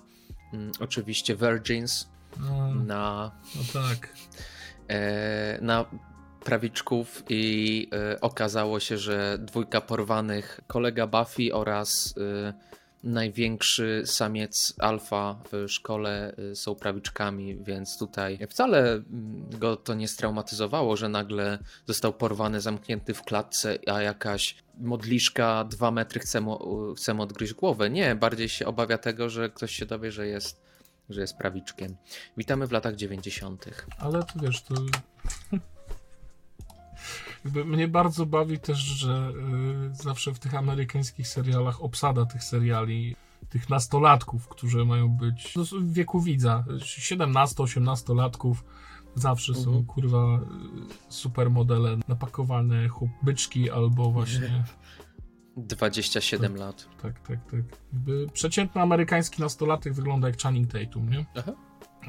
[0.53, 4.09] mm, oczywiście Virgins, no, na, no tak.
[4.87, 5.85] e, na
[6.43, 12.53] prawiczków i e, okazało się, że dwójka porwanych, kolega Buffy oraz e,
[13.03, 20.07] największy samiec alfa w szkole e, są prawiczkami, więc tutaj wcale mm, go to nie
[20.07, 26.93] straumatyzowało, że nagle został porwany, zamknięty w klatce, a jakaś modliszka dwa metry chce mu,
[26.93, 27.89] chce mu odgryźć głowę.
[27.89, 30.61] Nie, bardziej się obawia tego, że ktoś się dowie, że jest,
[31.09, 31.95] że jest prawiczkiem.
[32.37, 33.65] Witamy w latach 90.
[33.97, 34.75] Ale to wiesz, to.
[37.65, 39.31] Mnie bardzo bawi też, że
[39.91, 43.15] y, zawsze w tych amerykańskich serialach obsada tych seriali,
[43.49, 48.63] tych nastolatków, którzy mają być no, w wieku widza, 17-18 latków.
[49.15, 49.85] Zawsze są Mhm.
[49.85, 50.43] kurwa y,
[51.13, 54.63] supermodele napakowane chłop byczki albo właśnie.
[55.57, 56.87] 27 lat.
[57.01, 57.61] Tak, tak, tak.
[57.93, 61.25] Jakby przeciętny amerykański nastolatek wygląda jak Channing Tatum, nie?
[61.37, 61.51] Aha.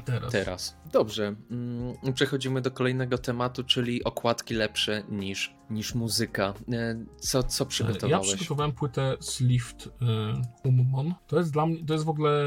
[0.05, 0.31] Teraz.
[0.31, 0.75] Teraz.
[0.91, 1.35] Dobrze.
[1.51, 6.53] mm, Przechodzimy do kolejnego tematu, czyli okładki lepsze niż, niż muzyka.
[6.73, 8.27] E, Co, co Ja przygotowałeś?
[8.27, 9.89] przygotowałem płytę Slift y,
[10.67, 11.13] Ummon.
[11.27, 12.43] To jest dla mnie, to jest w ogóle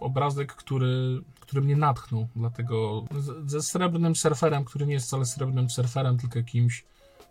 [0.00, 3.04] obrazek, który, który mnie natchnął, dlatego
[3.46, 6.84] ze srebrnym surferem, który nie jest wcale srebrnym surferem, tylko jakimś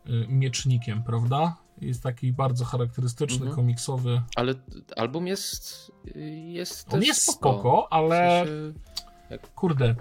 [0.09, 1.57] y, miecznikiem, prawda?
[1.81, 3.55] Jest taki bardzo charakterystyczny, Mhm.
[3.55, 4.21] komiksowy.
[4.35, 4.53] Ale
[4.97, 5.91] album jest.
[6.45, 8.79] jest On też jest spoko, W ale sensie,
[9.55, 9.95] kurde.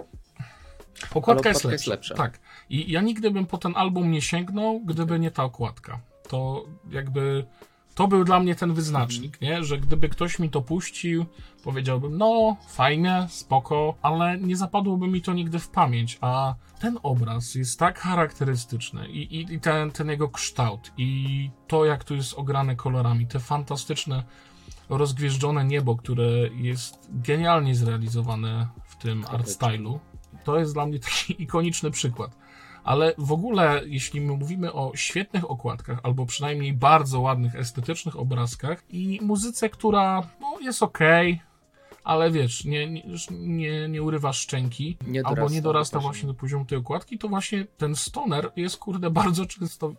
[1.13, 2.15] Okładka jest jest lepsza.
[2.15, 2.39] Tak.
[2.69, 5.99] I ja nigdy bym po ten album nie sięgnął, gdyby nie ta okładka.
[6.27, 7.45] To jakby.
[7.95, 9.63] To był dla mnie ten wyznacznik, nie?
[9.63, 11.25] Że gdyby ktoś mi to puścił,
[11.63, 16.17] powiedziałbym, no, fajnie, spoko, ale nie zapadłoby mi to nigdy w pamięć.
[16.21, 21.85] A ten obraz jest tak charakterystyczny i, i, i ten, ten jego kształt, i to,
[21.85, 24.23] jak tu jest ograne kolorami, te fantastyczne
[24.89, 26.23] rozgwieżdżone niebo, które
[26.55, 28.67] jest genialnie zrealizowane
[29.03, 29.99] tym art stylu.
[30.43, 32.37] To jest dla mnie taki ikoniczny przykład.
[32.83, 38.83] Ale w ogóle, jeśli my mówimy o świetnych okładkach, albo przynajmniej bardzo ładnych, estetycznych obrazkach
[38.89, 40.99] i muzyce, która no, jest ok,
[42.03, 46.27] ale wiesz, nie, nie, nie, nie urywasz szczęki, Nie albo dorasta nie do dorasta właśnie
[46.27, 49.93] do poziomu tej okładki, to właśnie ten stoner jest, kurde, bardzo często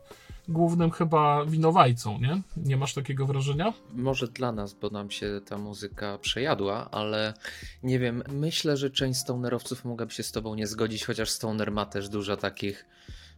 [0.48, 2.42] głównym chyba winowajcą, nie?
[2.56, 3.72] Nie masz takiego wrażenia?
[3.94, 7.34] Może dla nas, bo nam się ta muzyka przejadła, ale
[7.82, 11.86] nie wiem, myślę, że część stonerowców mogłaby się z tobą nie zgodzić, chociaż stoner ma
[11.86, 12.86] też dużo takich,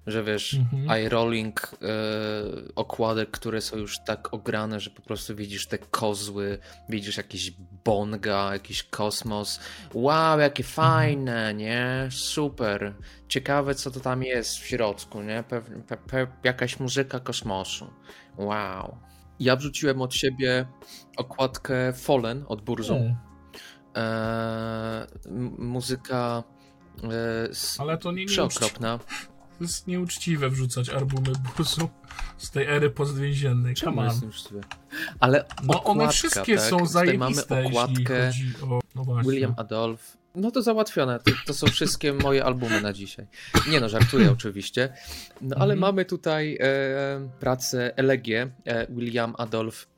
[0.06, 0.90] że wiesz, Mhm.
[0.90, 1.76] eye rolling e,
[2.74, 7.50] okładek, które są już tak ograne, że po prostu widzisz te kozły, widzisz jakieś
[7.84, 9.60] bonga, jakiś kosmos.
[9.94, 12.08] Wow, jakie fajne, nie?
[12.10, 12.94] Super.
[13.28, 15.44] Ciekawe, co to tam jest w środku, nie?
[15.48, 17.90] Pewnie pe, pe, jakaś muzyka kosmosu.
[18.38, 18.98] Wow.
[19.40, 20.66] Ja wrzuciłem od siebie
[21.16, 23.16] okładkę Fallen od Burzą.
[23.94, 26.42] Eee, m- muzyka
[27.04, 28.98] e, Ale to nie, nie przeokropna.
[29.58, 31.88] To jest nieuczciwe wrzucać albumy Buzu
[32.38, 33.74] z tej ery postwięziennej.
[33.74, 34.60] Czemu jest nieuczciwe?
[35.20, 36.64] Ale No one okładka, wszystkie tak?
[36.70, 38.32] są Tutaj mamy zajebiste, okładkę
[38.70, 38.80] o...
[38.94, 39.22] No.
[39.22, 40.16] William Adolf.
[40.36, 41.18] No to załatwione.
[41.18, 43.26] To, to są wszystkie moje albumy na dzisiaj.
[43.70, 44.92] Nie no, żartuję oczywiście.
[45.40, 45.78] No ale Mhm.
[45.78, 49.88] mamy tutaj e, pracę Elegię e, William Adolf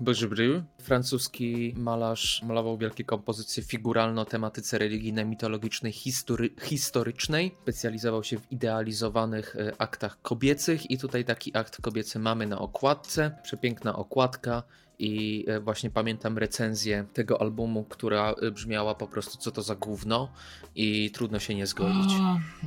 [0.00, 0.62] Bejbry.
[0.82, 7.54] Francuski malarz malował wielkie kompozycje figuralne o tematyce religijnej, mitologicznej, history, historycznej.
[7.62, 13.30] Specjalizował się w idealizowanych e, aktach kobiecych i tutaj taki akt kobiecy mamy na okładce.
[13.42, 14.62] Przepiękna okładka.
[14.98, 19.74] I e, właśnie pamiętam recenzję tego albumu, która e, brzmiała po prostu co to za
[19.74, 20.28] gówno
[20.74, 22.12] i trudno się nie zgodzić.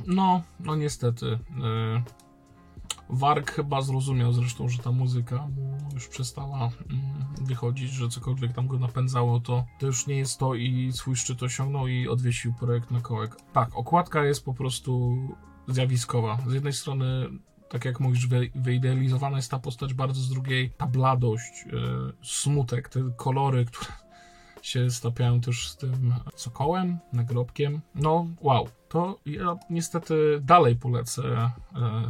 [0.06, 1.26] No, no niestety.
[1.26, 1.38] y,
[3.08, 6.70] Warg chyba zrozumiał zresztą, że ta muzyka mu już przestała mm,
[7.40, 11.42] wychodzić, że cokolwiek tam go napędzało, to, to już nie jest to i swój szczyt
[11.42, 13.36] osiągnął i odwiesił projekt na kołek.
[13.52, 15.16] Tak, okładka jest po prostu
[15.68, 16.38] zjawiskowa.
[16.46, 17.28] Z jednej strony,
[17.68, 21.72] tak jak mówisz, wy, wyidealizowana jest ta postać, bardzo z drugiej ta bladość, y,
[22.22, 23.92] smutek, te kolory, które
[24.66, 27.80] się stapiają też z tym sokołem, nagrobkiem.
[27.94, 28.68] No, wow.
[28.88, 31.50] To ja niestety dalej polecę e,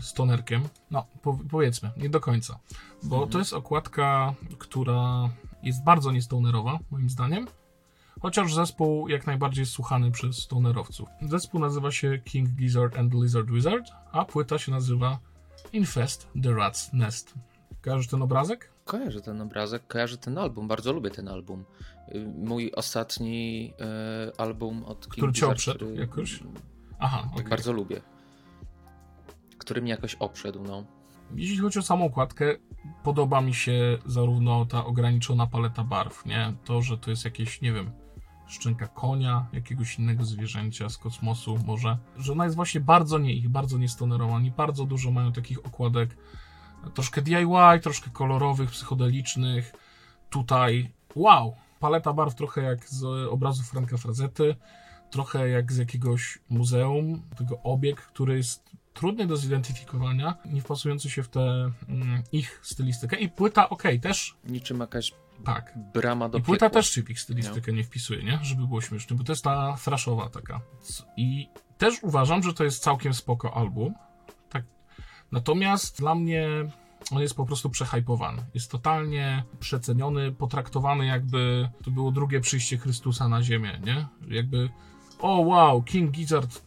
[0.01, 0.69] stonerkiem.
[0.91, 2.59] No, po, powiedzmy, nie do końca.
[3.03, 5.31] Bo to jest okładka, która
[5.63, 7.47] jest bardzo niestonerowa, moim zdaniem.
[8.21, 11.09] Chociaż zespół jak najbardziej jest słuchany przez stonerowców.
[11.23, 15.19] Zespół nazywa się King Gizzard and Lizard Wizard, a płyta się nazywa
[15.73, 17.35] Infest the Rat's Nest.
[17.83, 18.71] Kojarzysz ten obrazek?
[18.85, 21.65] Kojarzę ten obrazek, kojarzę ten album, bardzo lubię ten album.
[22.15, 26.41] Y, Mój ostatni e, album od King Który cię obszedł który- jakoś?
[26.99, 27.49] Aha, Tak okej.
[27.51, 28.01] bardzo lubię.
[29.59, 30.85] Który mnie jakoś obszedł, no.
[31.35, 32.55] Jeśli chodzi o samą okładkę,
[33.05, 36.53] podoba mi się zarówno ta ograniczona paleta barw, nie?
[36.65, 37.91] To, że to jest jakieś, nie wiem,
[38.47, 43.49] szczęka konia, jakiegoś innego zwierzęcia z kosmosu może, że ona jest właśnie bardzo nie ich,
[43.49, 44.35] bardzo niestonerowa.
[44.35, 46.17] Oni bardzo dużo mają takich okładek,
[46.95, 49.73] troszkę DIY, troszkę kolorowych, psychodelicznych.
[50.31, 54.57] Tutaj, wow, paleta barw trochę jak z obrazu Franka Frazety,
[55.11, 61.23] trochę jak z jakiegoś muzeum, tego obieg, który jest trudny do zidentyfikowania, nie wpasujący się
[61.23, 61.41] w tę
[61.89, 63.17] mm, ich stylistykę.
[63.17, 65.13] I płyta, okej, też Niczym jakaś
[65.45, 65.75] tak.
[65.95, 66.81] brama do I płyta piekła.
[66.81, 68.39] też się w ich stylistykę nie wpisuje, nie?
[68.43, 70.61] Żeby było śmieszne, bo to jest ta thrashowa taka.
[71.17, 73.95] I też uważam, że to jest całkiem spoko album.
[74.51, 74.65] Tak.
[75.33, 76.49] Natomiast dla mnie
[77.11, 78.45] on jest po prostu przehypowany.
[78.55, 84.07] Jest totalnie przeceniony, potraktowany jakby to było drugie przyjście Chrystusa na ziemię, nie?
[84.37, 84.69] Jakby
[85.19, 86.63] o wow, King Gizzard,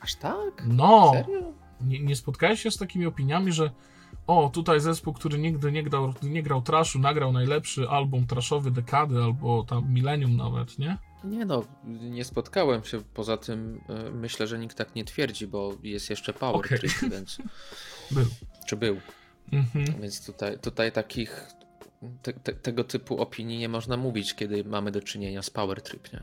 [0.00, 0.64] Aż tak?
[0.66, 1.12] no!
[1.12, 1.53] Serio?
[1.80, 3.70] Nie, nie spotkałeś się z takimi opiniami, że
[4.26, 9.22] o, tutaj zespół, który nigdy nie grał, nie grał trashu, nagrał najlepszy album trashowy dekady,
[9.22, 10.98] albo tam milenium nawet, nie?
[11.24, 13.02] Nie no, nie spotkałem się.
[13.14, 16.78] Poza tym e, myślę, że nikt tak nie twierdzi, bo jest jeszcze Power Okej.
[16.78, 17.38] Trip, więc...
[18.10, 18.26] Był.
[18.66, 19.00] Czy był?
[19.52, 19.84] Mhm.
[20.00, 21.46] Więc tutaj, tutaj takich
[22.22, 26.12] te, te, tego typu opinii nie można mówić, kiedy mamy do czynienia z Power Trip,
[26.12, 26.20] nie?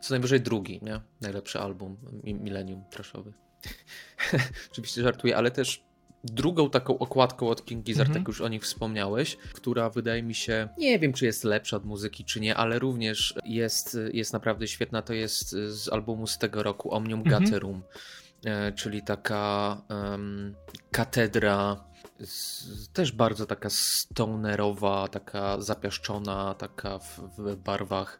[0.00, 1.00] Co najwyżej drugi, nie?
[1.20, 3.32] Najlepszy album Mi- Millennium Trashowy.
[4.72, 5.82] Oczywiście żartuję, ale też
[6.24, 8.20] drugą taką okładką od King Gizzard, Mhm.
[8.22, 11.84] jak już o nich wspomniałeś, która wydaje mi się, nie wiem czy jest lepsza od
[11.84, 16.62] muzyki, czy nie, ale również jest, jest naprawdę świetna, to jest z albumu z tego
[16.62, 17.44] roku Omnium Mhm.
[17.44, 17.82] Gatherum,
[18.44, 20.54] e, czyli taka em,
[20.90, 21.84] katedra
[22.20, 28.18] z, też bardzo taka stonerowa, taka zapiaszczona, taka w, w barwach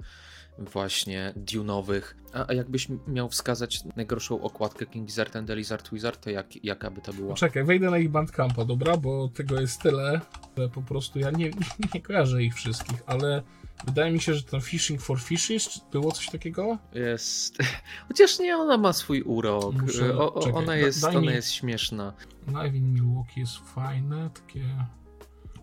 [0.60, 2.16] właśnie dunowych.
[2.34, 6.64] A, a jakbyś miał wskazać najgorszą okładkę King Gizzard and the Lizard Wizard, to jak,
[6.64, 7.34] jaka by to była?
[7.34, 8.96] Czekaj, wejdę na ich bandcampa, dobra?
[8.96, 10.20] Bo tego jest tyle,
[10.58, 11.50] że po prostu ja nie,
[11.94, 13.42] nie kojarzę ich wszystkich, ale
[13.84, 16.78] wydaje mi się, że ten Fishing for Fishes, czy było coś takiego?
[16.94, 17.58] Jest.
[18.08, 19.74] Chociaż nie, ona ma swój urok.
[19.82, 22.12] Muszę- O, o, czekaj, ona jest, ona mi- jest śmieszna.
[22.52, 24.64] Live in Milwaukee jest fajne, takie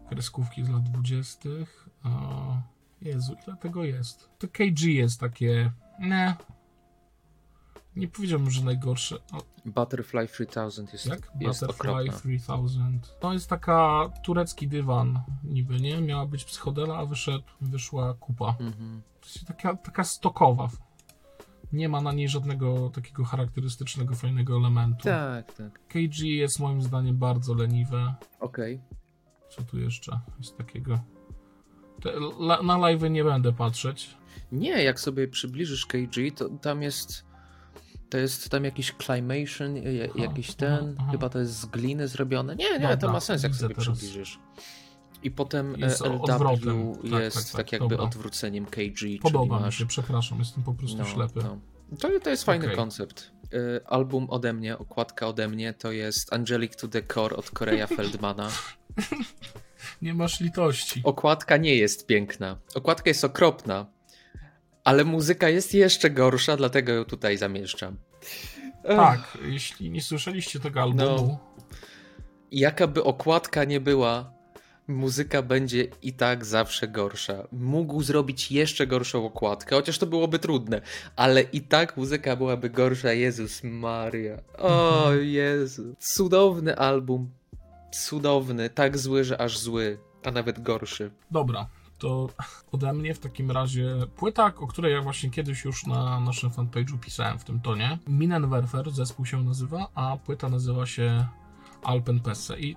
[0.10, 1.50] kreskówki z lat 20.
[2.04, 2.10] A
[3.02, 4.30] Jezu, ile tego jest?
[4.40, 5.72] To KG jest takie...
[6.00, 6.36] Nie.
[7.96, 9.16] Nie powiedziałbym, że najgorsze.
[9.16, 11.32] O, Butterfly 3000 jest, jak?
[11.40, 12.14] jest Butterfly okropna.
[12.14, 13.12] 3000.
[13.20, 16.02] To jest taka turecki dywan niby, nie?
[16.02, 18.56] Miała być psychodela, a wyszedł, wyszła kupa.
[18.60, 19.02] Mhm.
[19.22, 20.70] To jest taka, taka stokowa.
[21.74, 25.04] Nie ma na niej żadnego takiego charakterystycznego, fajnego elementu.
[25.04, 25.88] Tak, tak.
[25.88, 28.16] KG jest moim zdaniem bardzo leniwe.
[28.40, 28.82] Okej.
[29.50, 31.00] Co tu jeszcze jest takiego?
[32.40, 34.10] La, na live nie będę patrzeć.
[34.52, 37.26] Nie, jak sobie przybliżysz KG, to tam jest.
[38.10, 39.76] To jest tam jakiś climation,
[40.16, 40.96] jakiś ten.
[41.00, 41.12] aha.
[41.12, 42.56] Chyba to jest z gliny zrobione.
[42.56, 43.98] Nie, nie, Dobra, to ma sens, jak sobie teraz.
[43.98, 44.40] przybliżysz.
[45.24, 46.94] I potem e, Jest LW odwrotem.
[47.12, 48.06] Tak, jest tak, tak, tak, jakby dobra.
[48.06, 48.94] odwróceniem KG.
[48.98, 49.78] czyli Podoba mi masz...
[49.78, 51.40] się, przepraszam, jestem po prostu ślepy.
[51.44, 51.58] no.
[52.00, 52.78] To, to jest fajny Okej.
[52.78, 53.32] koncept.
[53.54, 57.88] E, Album ode mnie, okładka ode mnie to jest Angelic to the Core od Korea
[57.98, 58.50] Feldmana.
[60.02, 61.02] Nie masz litości.
[61.04, 62.58] Okładka nie jest piękna.
[62.76, 63.86] Okładka jest okropna,
[64.84, 67.98] ale muzyka jest jeszcze gorsza, dlatego ją tutaj zamieszczam.
[68.84, 71.40] Tak, jeśli nie słyszeliście tego albumu, No.
[72.52, 74.34] Jaka by okładka nie była,
[74.88, 77.48] muzyka będzie i tak zawsze gorsza.
[77.52, 80.82] Mógł zrobić jeszcze gorszą okładkę, chociaż to byłoby trudne,
[81.16, 83.14] ale i tak muzyka byłaby gorsza.
[83.14, 84.38] Jezus Maria.
[84.58, 85.26] O Mhm.
[85.28, 85.96] Jezu.
[86.00, 87.30] Cudowny album.
[87.92, 88.70] Cudowny.
[88.70, 89.98] Tak zły, że aż zły.
[90.26, 91.12] A nawet gorszy.
[91.32, 92.30] dobra, to
[92.72, 97.00] ode mnie w takim razie płyta, o której ja właśnie kiedyś już na naszym fanpage'u
[97.00, 97.98] pisałem w tym tonie.
[98.08, 101.26] Minenwerfer zespół się nazywa, a płyta nazywa się
[101.84, 102.76] Alpenpesse i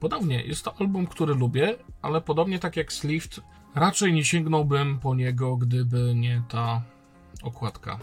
[0.00, 3.40] podobnie, jest to album, który lubię, ale podobnie tak jak Slift,
[3.74, 6.82] raczej nie sięgnąłbym po niego, gdyby nie ta
[7.42, 7.98] okładka.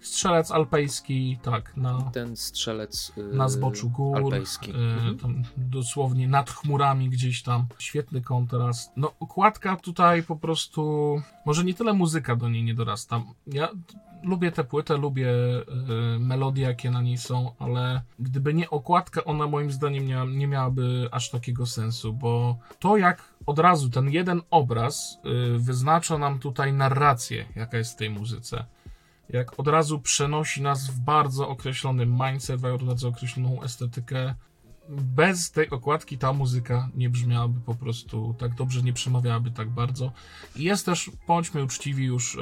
[0.00, 3.12] Strzelec alpejski, tak, na Ten strzelec.
[3.16, 4.70] Yy, na zboczu gór, Alpejski.
[4.70, 5.18] Mhm.
[5.18, 7.66] tam dosłownie nad chmurami gdzieś tam.
[7.78, 8.92] Świetny kontrast.
[8.96, 13.22] No, okładka tutaj po prostu, może nie tyle muzyka do niej nie dorasta.
[13.46, 13.68] Ja
[14.22, 19.46] lubię tę płytę, lubię e, melodie, jakie na niej są, ale gdyby nie okładka, ona
[19.46, 24.40] moim zdaniem nie, nie miałaby aż takiego sensu, bo to jak od razu ten jeden
[24.50, 28.64] obraz e, wyznacza nam tutaj narrację, jaka jest w tej muzyce
[29.32, 34.34] jak od razu przenosi nas w bardzo określony mindset, w bardzo określoną estetykę.
[34.88, 40.12] Bez tej okładki ta muzyka nie brzmiałaby po prostu tak dobrze, nie przemawiałaby tak bardzo.
[40.56, 42.40] I jest też, bądźmy uczciwi już, e,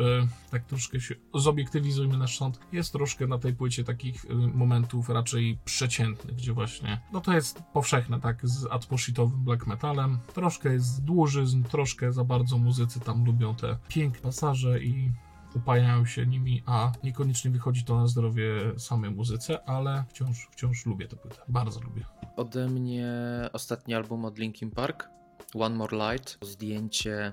[0.51, 5.59] tak troszkę się zobiektywizujmy nasz sąd, jest troszkę na tej płycie takich e, momentów raczej
[5.65, 10.19] przeciętnych, gdzie właśnie, no to jest powszechne, tak, z atmoshitowym black metalem.
[10.35, 15.13] Troszkę jest dłużyzn, troszkę za bardzo muzycy tam lubią te piękne pasaże i
[15.55, 21.09] upajają się nimi, a niekoniecznie wychodzi to na zdrowie samej muzyce, ale wciąż, wciąż lubię
[21.09, 21.37] tę płytę.
[21.49, 22.05] Bardzo lubię.
[22.37, 23.09] Ode mnie
[23.53, 25.09] ostatni album od Linkin Park,
[25.55, 26.39] One More Light.
[26.43, 27.33] Zdjęcie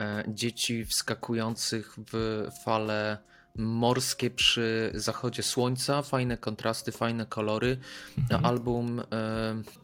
[0.00, 3.18] e, dzieci wskakujących w fale
[3.56, 6.02] morskie przy zachodzie słońca.
[6.02, 7.78] Fajne kontrasty, fajne kolory.
[8.18, 8.44] Mhm.
[8.44, 9.04] Album, e,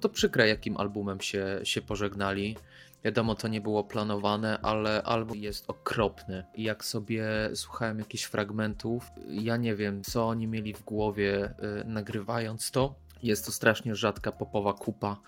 [0.00, 2.56] to przykre jakim albumem się, się pożegnali.
[3.04, 6.44] Wiadomo, to nie było planowane, ale album jest okropny.
[6.56, 12.70] Jak sobie słuchałem jakichś fragmentów, ja nie wiem, co oni mieli w głowie y, nagrywając
[12.70, 12.94] to.
[13.22, 15.20] Jest to strasznie rzadka popowa kupa,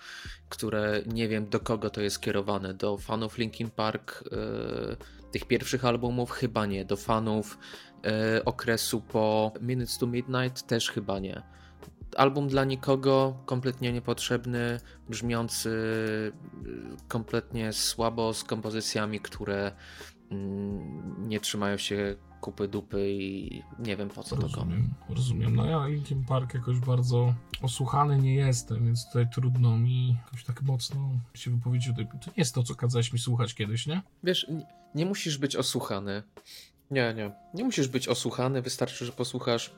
[0.49, 2.75] które nie wiem do kogo to jest kierowane.
[2.75, 6.85] Do fanów Linkin Park, y, tych pierwszych albumów chyba nie.
[6.85, 7.59] Do fanów
[8.39, 11.43] y, okresu po Minutes to Midnight też chyba nie.
[12.17, 16.33] Album dla nikogo, kompletnie niepotrzebny, brzmiący y,
[17.09, 19.73] kompletnie słabo, z kompozycjami, które
[20.31, 24.71] mm, nie trzymają się kupy dupy i nie wiem po co to komu.
[24.71, 25.57] Rozumiem, rozumiem.
[25.57, 30.63] No ja Linkin Park jakoś bardzo osłuchany nie jestem, więc tutaj trudno mi jakoś tak
[30.63, 31.97] mocno się wypowiedzieć.
[31.97, 34.03] To nie jest to, co kazałeś mi słuchać kiedyś, nie?
[34.25, 34.47] Wiesz,
[34.95, 36.23] nie musisz być osłuchany.
[36.91, 37.33] Nie, nie.
[37.55, 39.75] Nie musisz być osłuchany, wystarczy, że posłuchasz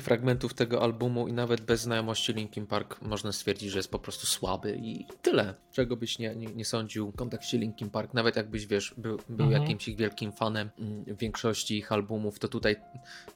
[0.00, 4.26] fragmentów tego albumu i nawet bez znajomości Linkin Park można stwierdzić, że jest po prostu
[4.26, 5.54] słaby i tyle.
[5.72, 9.46] Czego byś nie, nie, nie sądził w kontekście Linkin Park, nawet jakbyś, wiesz, był, był
[9.46, 9.62] Mhm.
[9.62, 12.76] jakimś ich wielkim fanem mm, większości ich albumów, to tutaj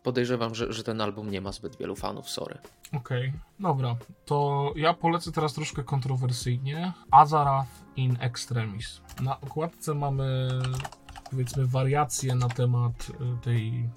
[0.02, 2.58] podejrzewam, że, że ten album nie ma zbyt wielu fanów, sorry.
[2.92, 3.96] Okej, dobra.
[4.24, 6.92] To ja polecę teraz troszkę kontrowersyjnie.
[7.10, 9.00] Azarath in Extremis.
[9.22, 10.48] Na okładce mamy,
[11.30, 13.88] powiedzmy, wariacje na temat y, tej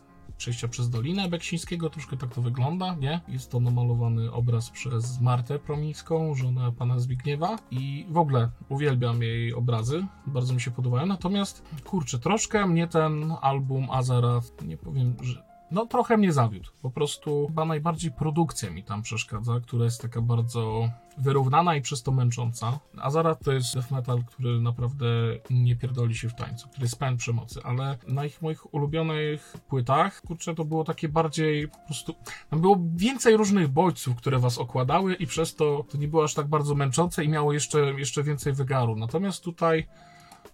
[0.43, 1.89] przejścia przez Dolinę Beksińskiego.
[1.89, 3.21] Troszkę tak to wygląda, nie?
[3.27, 7.59] Jest to namalowany obraz przez Martę Promińską, żonę pana Zbigniewa.
[7.71, 10.05] I w ogóle uwielbiam jej obrazy.
[10.27, 11.05] Bardzo mi się podobają.
[11.05, 16.69] Natomiast, kurczę, troszkę mnie ten album Azarath, nie powiem, że no trochę mnie zawiódł.
[16.81, 22.03] Po prostu chyba najbardziej produkcja mi tam przeszkadza, która jest taka bardzo wyrównana i przez
[22.03, 22.79] to męcząca.
[23.01, 25.05] Azara to jest death metal, który naprawdę
[25.49, 30.21] nie pierdoli się w tańcu, który jest pełen przemocy, ale na ich moich ulubionych płytach,
[30.21, 32.15] kurczę, to było takie bardziej po prostu,
[32.49, 36.33] tam było więcej różnych bodźców, które was okładały i przez to to nie było aż
[36.33, 38.95] tak bardzo męczące i miało jeszcze, jeszcze więcej wygaru.
[38.95, 39.87] Natomiast tutaj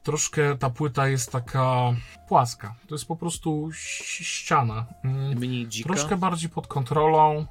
[0.04, 1.93] troszkę ta płyta jest taka
[2.28, 2.76] płaska.
[2.88, 4.86] To jest po prostu ściana.
[5.04, 5.93] Mm, Mniej dzika.
[5.93, 7.45] Troszkę bardziej pod kontrolą.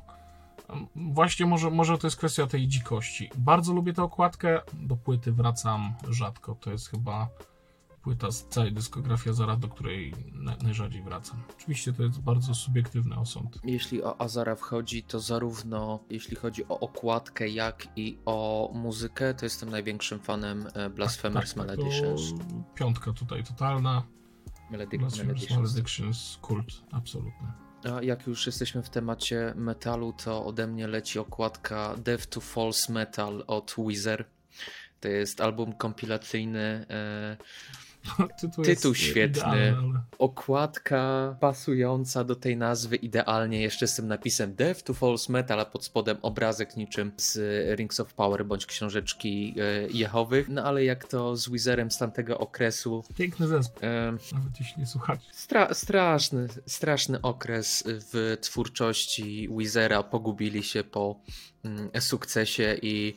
[0.97, 3.31] Właśnie może, może to jest kwestia tej dzikości.
[3.37, 4.61] Bardzo lubię tę okładkę.
[4.73, 6.57] Do płyty wracam rzadko.
[6.61, 7.29] To jest chyba
[8.09, 11.43] płyta z całej dyskografii Azara, do której na, najrzadziej wracam.
[11.59, 13.59] Oczywiście to jest bardzo subiektywny osąd.
[13.65, 19.47] Jeśli o Azara wchodzi, to zarówno jeśli chodzi o okładkę, jak i o muzykę, to
[19.47, 22.21] jestem największym fanem e, Blasphemous Tak, tak, Maledictions.
[22.39, 22.45] to
[22.75, 24.03] piątka tutaj totalna.
[24.71, 25.61] Melody- Blasphemous Maledictions.
[25.61, 27.53] Maledictions, kult, absolutny.
[27.95, 32.93] A jak już jesteśmy w temacie metalu, to ode mnie leci okładka Death to False
[32.93, 34.25] Metal od Weezer.
[35.01, 36.87] To jest album kompilacyjny.
[38.65, 39.45] Tytuł, świetny.
[39.45, 39.77] ale...
[40.19, 45.65] okładka pasująca do tej nazwy idealnie, jeszcze z tym napisem Death to False Metal, a
[45.65, 47.39] pod spodem obrazek niczym z
[47.79, 50.49] Rings of Power bądź książeczki e, Jehowych.
[50.49, 53.05] No ale jak to z Wizerem z tamtego okresu.
[53.17, 55.29] Piękny zespół, E, nawet jeśli nie słuchacie.
[55.33, 60.03] Stra straszny, straszny okres w twórczości Wizera.
[60.03, 61.21] Pogubili się po
[61.65, 63.17] mm, sukcesie i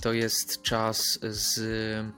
[0.00, 1.60] to jest czas z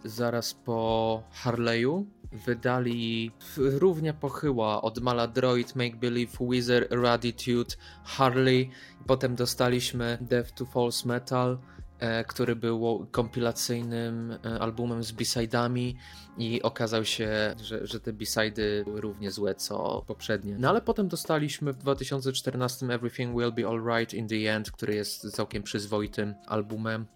[0.04, 2.04] zaraz po Harley'u.
[2.46, 8.70] Wydali równie pochyła od Maladroid, Make Believe, Wizard, Raditude, Harley.
[9.06, 11.58] Potem dostaliśmy Death to False Metal,
[11.98, 15.96] e, który był kompilacyjnym e, albumem z B-sidami
[16.38, 20.56] i okazał się, że, że te B-sidy były równie złe co poprzednie.
[20.58, 25.30] No ale potem dostaliśmy w 2014 Everything Will Be Alright in the End, który jest
[25.30, 27.06] całkiem przyzwoitym albumem.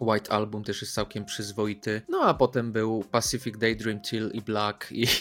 [0.00, 2.02] White Album też jest całkiem przyzwoity.
[2.08, 5.06] No a potem był Pacific Daydream, Till i Black i...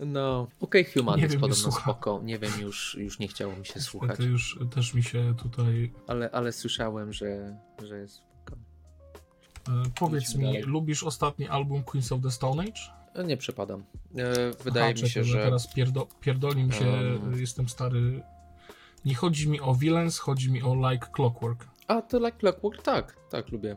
[0.00, 2.20] No, okej, Human Nie jest wiem, podobno spoko.
[2.24, 5.92] Nie wiem, już, już nie chciało mi się słuchać, Niestety już też mi się tutaj...
[6.06, 8.56] ale, ale słyszałem, że, że jest spoko.
[9.68, 10.62] E, powiedz Idźmy mi, dalej.
[10.62, 12.80] lubisz ostatni album Queens of the Stone Age?
[13.14, 13.84] E, Nie przepadam.
[14.16, 15.42] E, Wydaje Aha, mi się, że...
[15.44, 16.86] Teraz pierdo, pierdoli mi się,
[17.22, 17.40] Um.
[17.40, 18.22] jestem stary...
[19.04, 21.66] Nie chodzi mi o Villains, chodzi mi o Like Clockwork.
[21.88, 22.82] A, to Like Clockwork?
[22.82, 23.76] Tak, tak, lubię.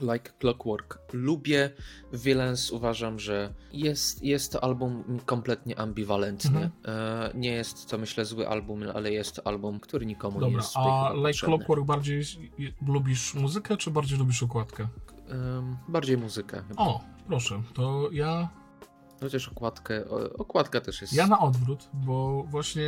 [0.00, 0.98] Like Clockwork.
[1.12, 1.70] Lubię
[2.12, 6.62] Villains, uważam, że jest, jest to album kompletnie ambiwalentny.
[6.62, 6.72] Mhm.
[6.84, 10.56] E, nie jest to, myślę, zły album, ale jest to album, który nikomu nie Dobra,
[10.56, 11.56] jest tutaj a Like potrzebny.
[11.56, 12.22] Clockwork bardziej
[12.86, 14.88] lubisz muzykę, czy bardziej lubisz okładkę?
[15.88, 16.62] Bardziej muzykę.
[16.68, 16.82] chyba.
[16.82, 18.48] O, proszę, to ja,
[19.22, 21.12] Chociaż okładkę, okładka też jest...
[21.12, 22.82] ja na odwrót, bo właśnie,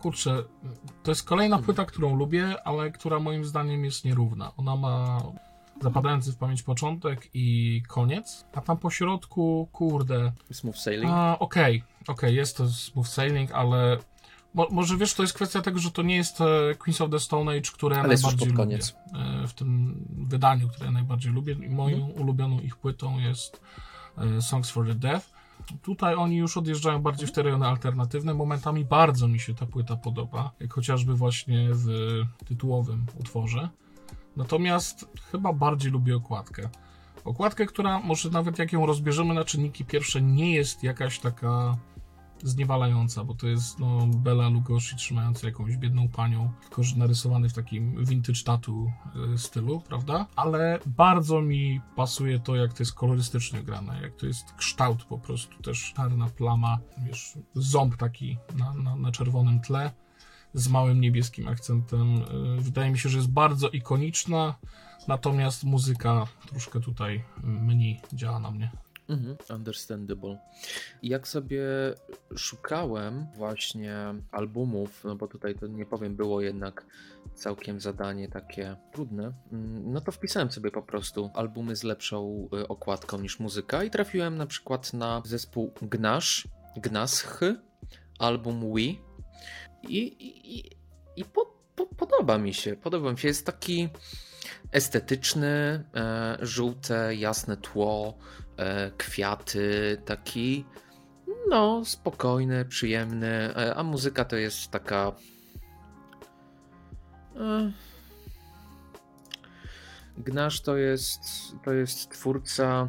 [0.00, 0.42] kurczę,
[1.02, 1.64] to jest kolejna Hmm.
[1.64, 4.52] płyta, którą lubię, ale która moim zdaniem jest nierówna.
[4.56, 5.22] Ona ma
[5.82, 11.12] zapadający w pamięć początek i koniec, a tam po środku, kurde, Smooth Sailing.
[11.38, 13.98] Okej, okej, jest to smooth sailing, ale
[14.54, 16.44] mo, może wiesz, to jest kwestia tego, że to nie jest e,
[16.78, 18.56] Queens of the Stone Age, które ja najbardziej lubię.
[18.56, 18.96] koniec.
[19.44, 21.52] E, W tym wydaniu, które ja najbardziej lubię.
[21.52, 22.20] I Moją Mhm.
[22.22, 23.60] ulubioną ich płytą jest
[24.18, 25.30] e, Songs for the Deaf.
[25.82, 28.34] Tutaj oni już odjeżdżają bardziej w te alternatywne.
[28.34, 31.86] Momentami bardzo mi się ta płyta podoba, jak chociażby właśnie w
[32.46, 33.68] tytułowym utworze.
[34.36, 36.68] Natomiast chyba bardziej lubię okładkę.
[37.24, 41.76] Okładkę, która może nawet jak ją rozbierzemy na czynniki pierwsze, nie jest jakaś taka
[42.42, 48.04] zniewalająca, bo to jest no, Bela Lugosi trzymająca jakąś biedną panią, tylko narysowany w takim
[48.04, 48.92] vintage tatu
[49.34, 50.26] y, stylu, prawda?
[50.36, 55.18] Ale bardzo mi pasuje to, jak to jest kolorystycznie grane, jak to jest kształt po
[55.18, 59.90] prostu, też czarna plama, wiesz, ząb taki na, na, na czerwonym tle
[60.54, 62.16] z małym niebieskim akcentem.
[62.58, 64.54] Y, Wydaje mi się, że jest bardzo ikoniczna,
[65.08, 68.70] natomiast muzyka troszkę tutaj mniej działa na mnie.
[69.10, 70.38] Mhm, understandable.
[71.02, 71.62] Jak sobie
[72.36, 73.96] szukałem właśnie
[74.30, 76.86] albumów, no bo tutaj to nie powiem, było jednak
[77.34, 82.68] całkiem zadanie takie trudne, mm, no to wpisałem sobie po prostu albumy z lepszą y,
[82.68, 87.40] okładką niż muzyka i trafiłem na przykład na zespół Gnash, Gnasch,
[88.18, 88.80] album We.
[88.80, 88.98] I,
[89.88, 90.70] i,
[91.16, 93.88] i, po, po, podoba mi się, podoba mi się, jest taki
[94.72, 98.18] estetyczny, e, żółte, jasne tło,
[98.98, 100.64] kwiaty, taki
[101.48, 105.12] no spokojny, przyjemny, e, a muzyka to jest taka
[107.36, 107.72] e,
[110.18, 111.20] Gnash to jest
[111.64, 112.88] to jest twórca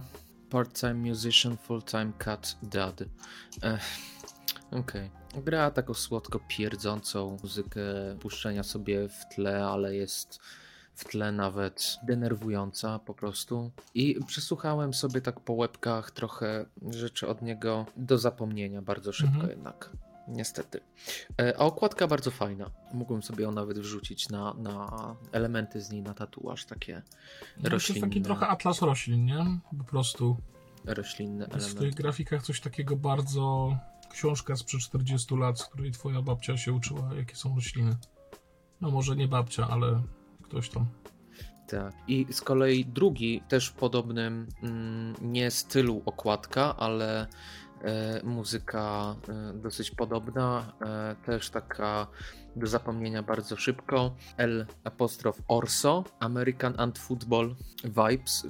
[0.50, 3.02] part-time musician, full-time cat dad.
[3.64, 3.80] E,
[4.72, 5.12] Okej.
[5.44, 7.82] Gra taką słodko pierdzącą muzykę
[8.20, 10.40] puszczenia sobie w tle, ale jest
[10.96, 13.72] w tle nawet denerwująca po prostu.
[13.96, 19.50] I przesłuchałem sobie tak po łebkach trochę rzeczy od niego do zapomnienia bardzo szybko Mhm.
[19.50, 19.90] jednak.
[20.28, 20.80] Niestety.
[21.42, 22.72] E, A okładka bardzo fajna.
[22.94, 26.94] Mógłbym sobie ją nawet wrzucić na, na elementy z niej, na tatuaż, takie
[27.58, 29.46] No, to jest roślinne, taki trochę atlas roślin, nie?
[29.78, 30.38] Po prostu.
[30.86, 32.04] roślinne Jest w tych elementy.
[32.04, 33.76] grafikach coś takiego bardzo...
[34.12, 37.96] Książka sprzed 40 lat, z której twoja babcia się uczyła, jakie są rośliny.
[38.82, 40.02] No może nie babcia, ale
[40.52, 40.86] ktoś tam.
[41.68, 41.94] Tak.
[42.08, 47.28] I z kolei drugi, też podobnym mm, nie stylu okładka, ale
[47.82, 52.08] e, muzyka e, dosyć podobna, e, też taka
[52.56, 54.16] do zapomnienia bardzo szybko.
[54.38, 58.48] L apostrof Orso, American Ant Football Vibes,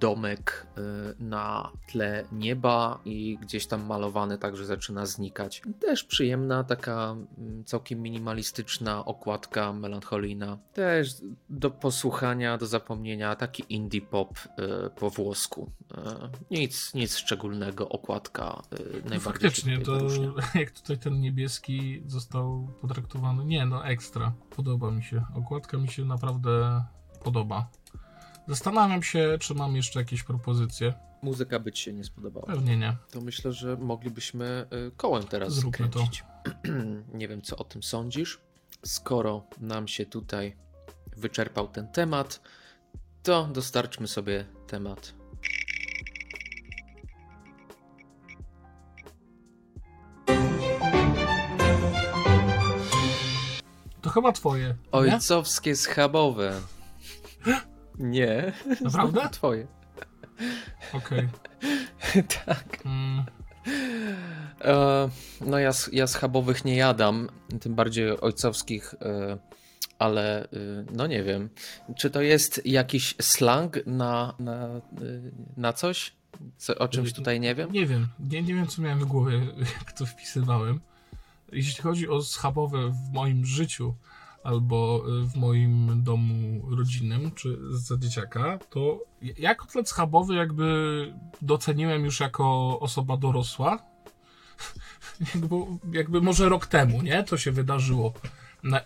[0.00, 0.80] domek e,
[1.18, 5.62] na tle nieba i gdzieś tam malowany także zaczyna znikać.
[5.80, 10.58] Też przyjemna, taka mm, całkiem minimalistyczna okładka, melancholijna.
[10.72, 11.14] Też
[11.50, 15.70] do posłuchania, do zapomnienia, taki indie pop e, po włosku.
[15.94, 18.62] E, nic, nic szczególnego, okładka
[19.04, 20.32] najbardziej faktycznie, to wyróżnia.
[20.60, 23.31] jak tutaj ten niebieski został potraktowany.
[23.32, 24.32] Nie, no ekstra.
[24.56, 25.24] Podoba mi się.
[25.34, 26.84] Okładka mi się naprawdę
[27.24, 27.68] podoba.
[28.48, 30.94] Zastanawiam się, czy mam jeszcze jakieś propozycje.
[31.22, 32.46] Muzyka by ci się nie spodobała.
[32.46, 32.96] Pewnie nie.
[33.10, 35.98] To myślę, że moglibyśmy e, kołem teraz Zróbmy to.
[35.98, 36.24] kręcić.
[37.20, 38.40] nie wiem, co o tym sądzisz.
[38.84, 40.56] Skoro nam się tutaj
[41.16, 42.40] wyczerpał ten temat,
[43.22, 45.14] to dostarczmy sobie temat
[54.12, 54.66] chyba twoje.
[54.68, 54.74] Nie?
[54.92, 56.60] Ojcowskie schabowe.
[57.98, 58.52] Nie.
[58.80, 59.28] Naprawdę?
[59.32, 59.66] Twoje.
[60.92, 61.28] Okej.
[62.46, 62.78] tak.
[62.84, 63.24] Mm,
[64.64, 65.08] E,
[65.40, 67.28] no ja, ja schabowych nie jadam,
[67.60, 69.38] tym bardziej ojcowskich, e,
[69.98, 70.48] ale e,
[70.92, 71.50] no nie wiem.
[71.96, 74.80] Czy to jest jakiś slang na, na, e,
[75.56, 76.12] na coś?
[76.56, 77.72] Co, o czymś tutaj nie wiem?
[77.72, 78.08] nie wiem.
[78.30, 79.40] Nie, nie wiem, co miałem w głowie,
[79.78, 80.80] jak to wpisywałem.
[81.52, 83.94] Jeśli chodzi o schabowe w moim życiu
[84.44, 89.04] albo y, w moim domu rodzinnym, czy za dzieciaka, to
[89.38, 93.78] ja kotlet schabowy jakby doceniłem już jako osoba dorosła.
[95.34, 95.56] jakby,
[95.92, 97.24] jakby może rok temu, nie?
[97.24, 98.12] To się wydarzyło.
[98.62, 98.80] Na,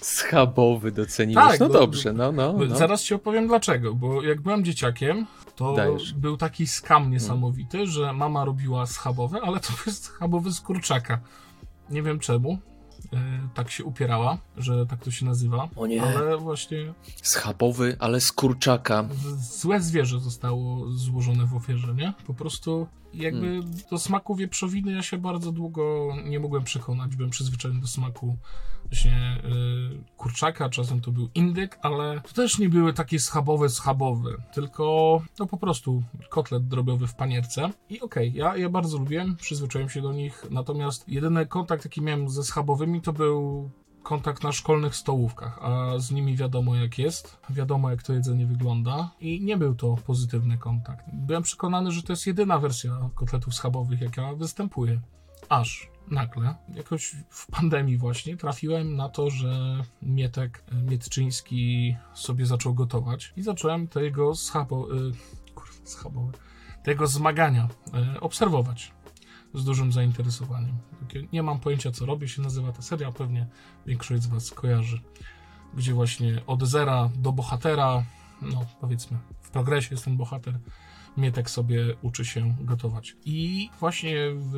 [0.00, 1.48] Schabowy doceniłeś.
[1.48, 2.52] Tak, no bo- dobrze, no, no.
[2.52, 2.76] no.
[2.76, 5.26] Zaraz ci opowiem dlaczego, bo jak byłem dzieciakiem,
[5.56, 6.12] to Dajesz.
[6.12, 11.20] był taki skam niesamowity, że mama robiła schabowe, ale to jest schabowy z kurczaka.
[11.92, 12.58] Nie wiem czemu.
[13.12, 15.68] e, Tak się upierała, że tak to się nazywa.
[15.76, 16.02] O nie.
[16.02, 19.04] Ale właśnie Schabowy, ale z kurczaka.
[19.36, 22.12] złe zwierzę zostało złożone w ofierze, nie?
[22.26, 23.72] Po prostu jakby Hmm.
[23.90, 27.16] do smaku wieprzowiny ja się bardzo długo nie mogłem przekonać.
[27.16, 28.36] Byłem przyzwyczajony do smaku
[28.92, 34.30] właśnie y, kurczaka, czasem to był indyk, ale to też nie były takie schabowe, schabowe,
[34.54, 37.70] tylko no po prostu kotlet drobiowy w panierce.
[37.90, 42.28] I okej, ja, ja bardzo lubiłem, przyzwyczaiłem się do nich, natomiast jedyny kontakt, jaki miałem
[42.28, 43.70] ze schabowymi, to był
[44.02, 49.10] kontakt na szkolnych stołówkach, a z nimi wiadomo jak jest, wiadomo jak to jedzenie wygląda
[49.20, 51.04] i nie był to pozytywny kontakt.
[51.12, 55.00] Byłem przekonany, że to jest jedyna wersja kotletów schabowych, jaka występuje.
[55.48, 62.74] Aż nagle, jakoś w pandemii właśnie, trafiłem na to, że Mietek e, Mietczyński sobie zaczął
[62.74, 64.94] gotować i zacząłem te jego schabo...
[64.94, 65.12] Y,
[65.54, 66.32] kurwa, schabowe...
[66.82, 67.68] Tego zmagania
[68.14, 68.92] y, obserwować
[69.54, 70.78] z dużym zainteresowaniem.
[71.32, 73.46] Nie mam pojęcia, co robię, się nazywa ta seria, pewnie
[73.86, 75.00] większość z Was kojarzy.
[75.74, 78.04] Gdzie właśnie od zera do bohatera,
[78.42, 80.58] no powiedzmy, w progresie jest ten bohater,
[81.16, 83.16] Mietek sobie uczy się gotować.
[83.24, 84.54] I właśnie w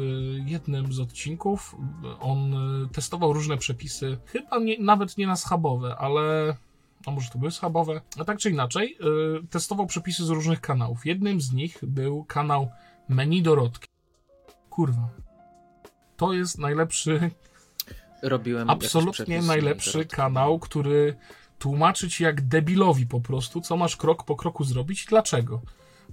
[0.47, 1.77] jednym z odcinków
[2.21, 2.55] on
[2.93, 6.57] testował różne przepisy, chyba nie, nawet nie na schabowe, ale
[7.07, 8.01] a może to były schabowe?
[8.21, 8.97] A tak czy inaczej,
[9.45, 11.07] y, testował przepisy z różnych kanałów.
[11.07, 12.71] Jednym z nich był kanał
[13.09, 13.94] Menu Dorotki.
[14.75, 15.09] Kurwa.
[16.16, 17.31] To jest najlepszy,
[18.22, 21.16] Robiłem absolutnie najlepszy kanał, który
[21.59, 25.61] tłumaczy ci jak debilowi po prostu, co masz krok po kroku zrobić i dlaczego.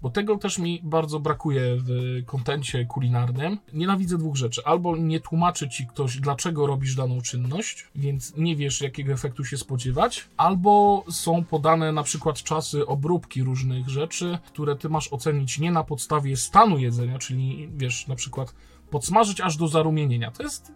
[0.02, 1.90] Bo tego też mi bardzo brakuje w
[2.26, 3.58] kontencie kulinarnym.
[3.74, 4.62] Nienawidzę dwóch rzeczy.
[4.66, 9.58] Albo nie tłumaczy ci ktoś, dlaczego robisz daną czynność, więc nie wiesz, jakiego efektu się
[9.58, 10.30] spodziewać.
[10.38, 15.84] Albo są podane na przykład czasy obróbki różnych rzeczy, które ty masz ocenić nie na
[15.84, 18.54] podstawie stanu jedzenia, czyli wiesz, na przykład
[18.90, 20.32] podsmażyć aż do zarumienienia.
[20.32, 20.72] To jest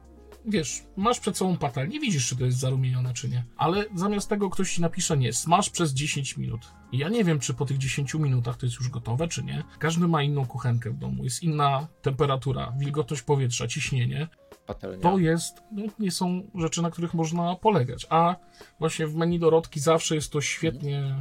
[0.48, 3.44] wiesz, masz przed sobą patelnię, widzisz, czy to jest zarumienione, czy nie.
[3.58, 6.62] Ale zamiast tego ktoś ci napisze, nie, smaż przez 10 minut.
[6.92, 9.64] I ja nie wiem, czy po tych 10 minutach to jest już gotowe, czy nie.
[9.80, 14.28] Każdy ma inną kuchenkę w domu, jest inna temperatura, wilgotność powietrza, ciśnienie.
[14.68, 15.00] Patelnia.
[15.00, 18.08] To jest, no, nie są rzeczy, na których można polegać.
[18.10, 18.36] A
[18.80, 21.16] właśnie w menu Dorotki zawsze jest to świetnie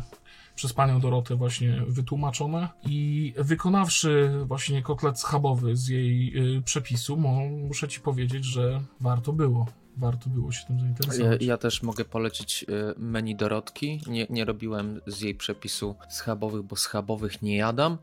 [0.55, 7.89] przez panią Dorotę właśnie wytłumaczone i wykonawszy właśnie kotlet schabowy z jej y, przepisu, muszę
[7.89, 9.67] ci powiedzieć, że warto było.
[9.97, 11.43] Warto było się tym Ja, zainteresować.
[11.43, 14.01] ja też mogę polecić y, menu Dorotki.
[14.07, 17.99] Nie, nie robiłem z jej przepisu schabowych, bo schabowych nie jadam,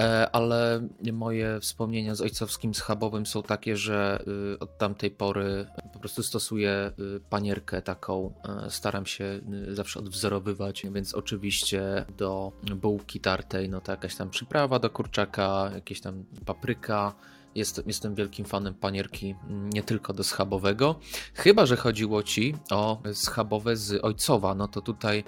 [0.00, 4.24] e, ale moje wspomnienia z ojcowskim schabowym są takie, że
[4.54, 8.34] y, od tamtej pory po prostu stosuję y, panierkę taką.
[8.66, 14.78] e, Staram się zawsze odwzorowywać, więc oczywiście do bułki tartej, no to jakaś tam przyprawa
[14.78, 17.14] do kurczaka, jakieś tam papryka.
[17.54, 21.00] Jestem, jestem wielkim fanem panierki, mm, nie tylko do schabowego.
[21.34, 25.24] Chyba, że chodziło ci o schabowe z Ojcowa, no to tutaj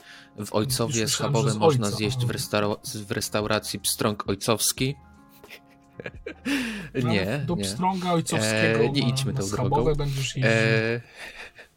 [0.46, 4.94] w Ojcowie Już schabowe można ojca, zjeść w, restaura- w restauracji Pstrąg Ojcowski.
[7.04, 7.64] Nie, Do nie.
[7.64, 9.94] pstrąga ojcowskiego E, nie na, idźmy na tą schabowe drogą.
[9.98, 10.42] będziesz jeździł.
[10.44, 11.00] E,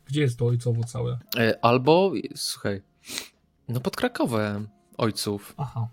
[0.08, 1.20] Gdzie jest to ojcowo całe?
[1.38, 2.82] e, albo, słuchaj,
[3.70, 5.54] no pod Krakowem Ojców.
[5.58, 5.88] Aha.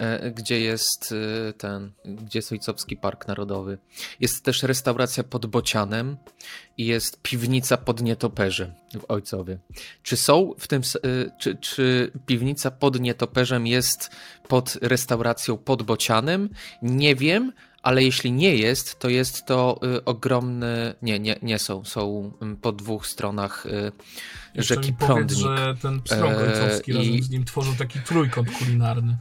[0.00, 1.14] E, gdzie jest
[1.48, 3.78] e, ten, gdzie jest Ojcowski Park Narodowy.
[4.20, 6.16] Jest też restauracja pod Bocianem
[6.78, 9.58] i jest piwnica pod Nietoperzem w Ojcowie.
[10.02, 14.10] Czy są w tym, e, czy, czy piwnica pod Nietoperzem jest
[14.48, 16.48] pod restauracją pod Bocianem?
[16.82, 22.32] Nie wiem, ale jeśli nie jest, to jest to ogromny, nie, nie, nie są, są
[22.62, 23.66] po dwóch stronach
[24.54, 25.08] rzeki mi powiedz,
[25.40, 25.58] Prądnik.
[25.58, 29.16] że ten pstrąg E, ojcowski i- razem z nim tworzył taki trójkąt kulinarny.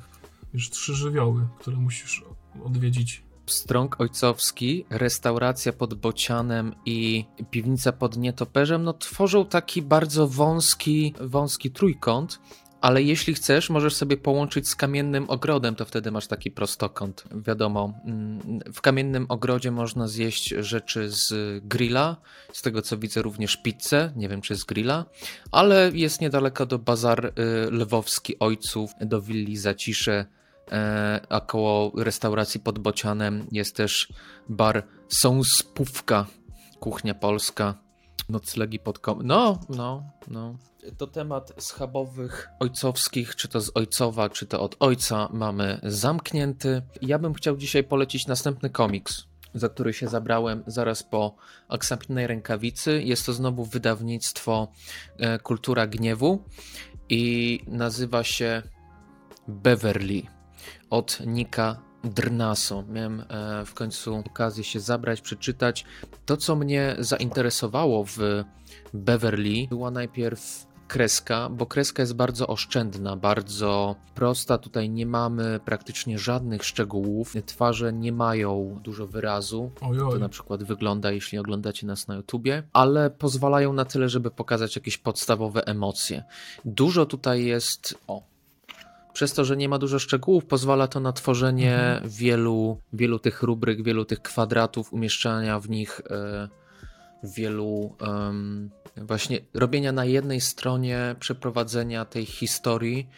[0.54, 2.24] Już trzy żywioły, które musisz
[2.64, 3.24] odwiedzić.
[3.46, 11.72] Pstrąg Ojcowski, restauracja pod Bocianem i piwnica pod Nietoperzem, no tworzą taki bardzo wąski, wąski
[11.72, 12.40] trójkąt,
[12.82, 17.24] ale jeśli chcesz, możesz sobie połączyć z kamiennym ogrodem, to wtedy masz taki prostokąt.
[17.32, 21.34] Wiadomo, mm, w kamiennym ogrodzie można zjeść rzeczy z
[21.66, 22.18] grilla,
[22.54, 25.06] z tego co widzę również pizzę, nie wiem czy z grilla,
[25.52, 27.32] ale jest niedaleko do bazar y,
[27.72, 30.26] lwowski ojców, do willi Zacisze,
[31.30, 34.14] a koło restauracji pod Bocianem jest też
[34.50, 36.26] bar Sąspówka,
[36.80, 37.76] kuchnia polska,
[38.30, 39.20] noclegi pod kom...
[39.24, 40.56] No, no, no.
[40.98, 46.82] To temat schabowych ojcowskich, czy to z ojcowa, czy to od ojca mamy zamknięty.
[47.02, 51.36] Ja bym chciał dzisiaj polecić następny komiks, za który się zabrałem zaraz po
[51.68, 53.04] aksamitnej rękawicy.
[53.04, 54.72] Jest to znowu wydawnictwo
[55.18, 56.44] e, Kultura Gniewu
[57.10, 58.62] i nazywa się
[59.48, 60.39] Beverly
[60.90, 62.84] od Nika Drnaso.
[62.90, 65.86] Miałem e, w końcu okazję się zabrać, przeczytać.
[66.26, 68.18] To, co mnie zainteresowało w
[68.94, 74.58] Beverly, była najpierw kreska, bo kreska jest bardzo oszczędna, bardzo prosta.
[74.58, 77.34] Tutaj nie mamy praktycznie żadnych szczegółów.
[77.46, 79.72] Twarze nie mają dużo wyrazu.
[79.80, 80.20] To Ojoj.
[80.20, 84.98] na przykład wygląda, jeśli oglądacie nas na YouTubie, ale pozwalają na tyle, żeby pokazać jakieś
[84.98, 86.24] podstawowe emocje.
[86.66, 87.96] Dużo tutaj jest.
[88.08, 88.29] O.
[89.14, 93.84] Przez to, że nie ma dużo szczegółów, pozwala to na tworzenie wielu, wielu tych rubryk,
[93.84, 96.50] wielu tych kwadratów, umieszczania w nich e,
[97.24, 97.96] wielu
[98.98, 103.10] właśnie robienia na jednej stronie przeprowadzenia tej historii,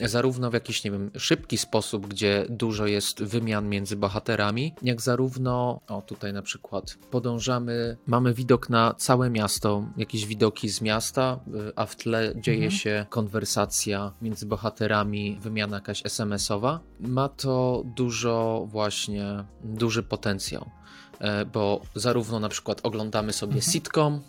[0.00, 5.80] zarówno w jakiś, nie wiem, szybki sposób, gdzie dużo jest wymian między bohaterami, jak zarówno,
[5.88, 11.72] o tutaj na przykład, podążamy, mamy widok na całe miasto, jakieś widoki z miasta, y,
[11.76, 12.70] a w tle dzieje Mhm.
[12.70, 16.80] się konwersacja między bohaterami, wymiana jakaś SMS-owa.
[17.00, 20.70] Ma to dużo właśnie, duży potencjał
[21.18, 24.20] e, bo zarówno na przykład oglądamy sobie sitcom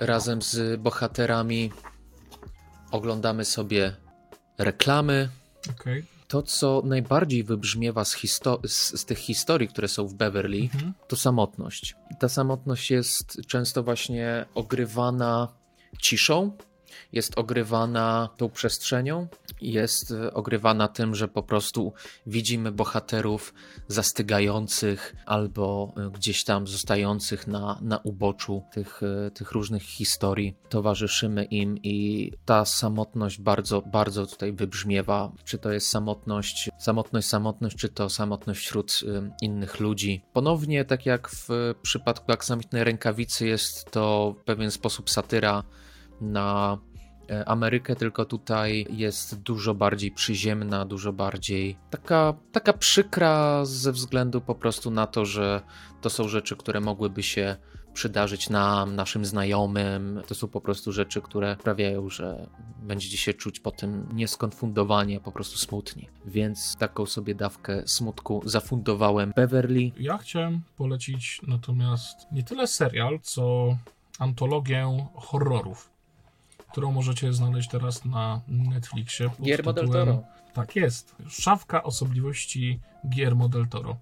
[0.00, 1.72] razem z bohaterami,
[2.90, 3.96] oglądamy sobie
[4.58, 5.28] reklamy.
[5.70, 6.04] Okej.
[6.28, 8.16] To, co najbardziej wybrzmiewa z,
[8.66, 10.92] z, z tych historii, które są w Beverly, Mhm.
[11.08, 11.96] to samotność.
[12.20, 15.48] Ta samotność jest często właśnie ogrywana
[15.98, 16.52] ciszą,
[17.12, 19.26] jest ogrywana tą przestrzenią,
[19.60, 21.92] jest e, ogrywana tym, że po prostu
[22.26, 23.54] widzimy bohaterów
[23.88, 30.56] zastygających albo e, gdzieś tam zostających na, na uboczu tych, e, tych różnych historii.
[30.68, 35.32] Towarzyszymy im i ta samotność bardzo, bardzo tutaj wybrzmiewa.
[35.44, 39.00] Czy to jest samotność, samotność, samotność, czy to samotność wśród
[39.42, 40.22] innych ludzi.
[40.32, 41.48] Ponownie, tak jak w
[41.82, 45.64] przypadku aksamitnej rękawicy, jest to w pewien sposób satyra
[46.20, 46.78] na
[47.46, 54.54] Amerykę, tylko tutaj jest dużo bardziej przyziemna, dużo bardziej taka, taka przykra ze względu po
[54.54, 55.62] prostu na to, że
[56.00, 57.56] to są rzeczy, które mogłyby się
[57.92, 60.22] przydarzyć nam, naszym znajomym.
[60.26, 62.46] To są po prostu rzeczy, które sprawiają, że
[62.82, 66.08] będziecie się czuć po tym nieskonfundowanie, po prostu smutni.
[66.26, 69.90] Więc taką sobie dawkę smutku zafundowałem Beverly.
[70.00, 73.76] Ja chciałem polecić natomiast nie tyle serial, co
[74.18, 75.90] antologię horrorów,
[76.78, 79.28] którą możecie znaleźć teraz na Netflixie.
[79.28, 80.22] pod Guillermo del tytułem- Toro.
[80.54, 81.16] Tak jest.
[81.28, 83.96] Szafka osobliwości Guillermo del Toro.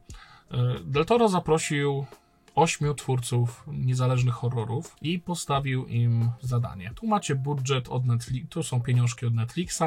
[0.50, 2.06] E, Del Toro zaprosił
[2.54, 6.90] ośmiu twórców niezależnych horrorów i postawił im zadanie.
[6.94, 9.82] Tu macie budżet od Netflix, tu są pieniążki od Netflixa,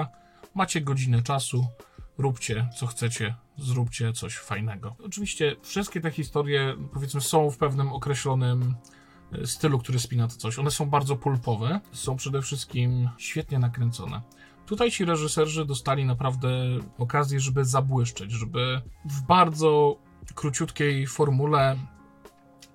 [0.55, 1.67] macie godzinę czasu,
[2.17, 4.95] róbcie co chcecie, zróbcie coś fajnego.
[5.05, 8.75] Oczywiście wszystkie te historie, powiedzmy, są w pewnym określonym
[9.45, 10.59] stylu, który spina to coś.
[10.59, 14.21] One są bardzo pulpowe, są przede wszystkim świetnie nakręcone.
[14.65, 16.49] Tutaj ci reżyserzy dostali naprawdę
[16.97, 19.97] okazję, żeby zabłyszczeć, żeby w bardzo
[20.35, 21.75] króciutkiej formule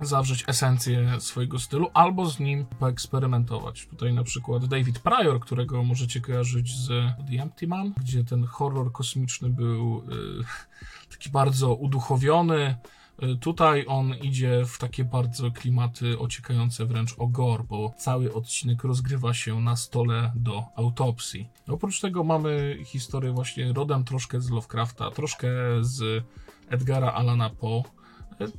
[0.01, 3.87] zawrzeć esencję swojego stylu albo z nim poeksperymentować.
[3.87, 6.89] Tutaj na przykład David Pryor, którego możecie kojarzyć z
[7.31, 12.77] The Empty Man, gdzie ten horror kosmiczny był y, taki bardzo uduchowiony.
[13.23, 18.85] Y, Tutaj on idzie w takie bardzo klimaty ociekające wręcz o gore, bo cały odcinek
[18.85, 21.49] rozgrywa się na stole do autopsji.
[21.69, 25.49] Oprócz tego mamy historię właśnie rodem troszkę z Lovecrafta, troszkę
[25.81, 26.25] z
[26.69, 27.83] Edgara Allana Poe.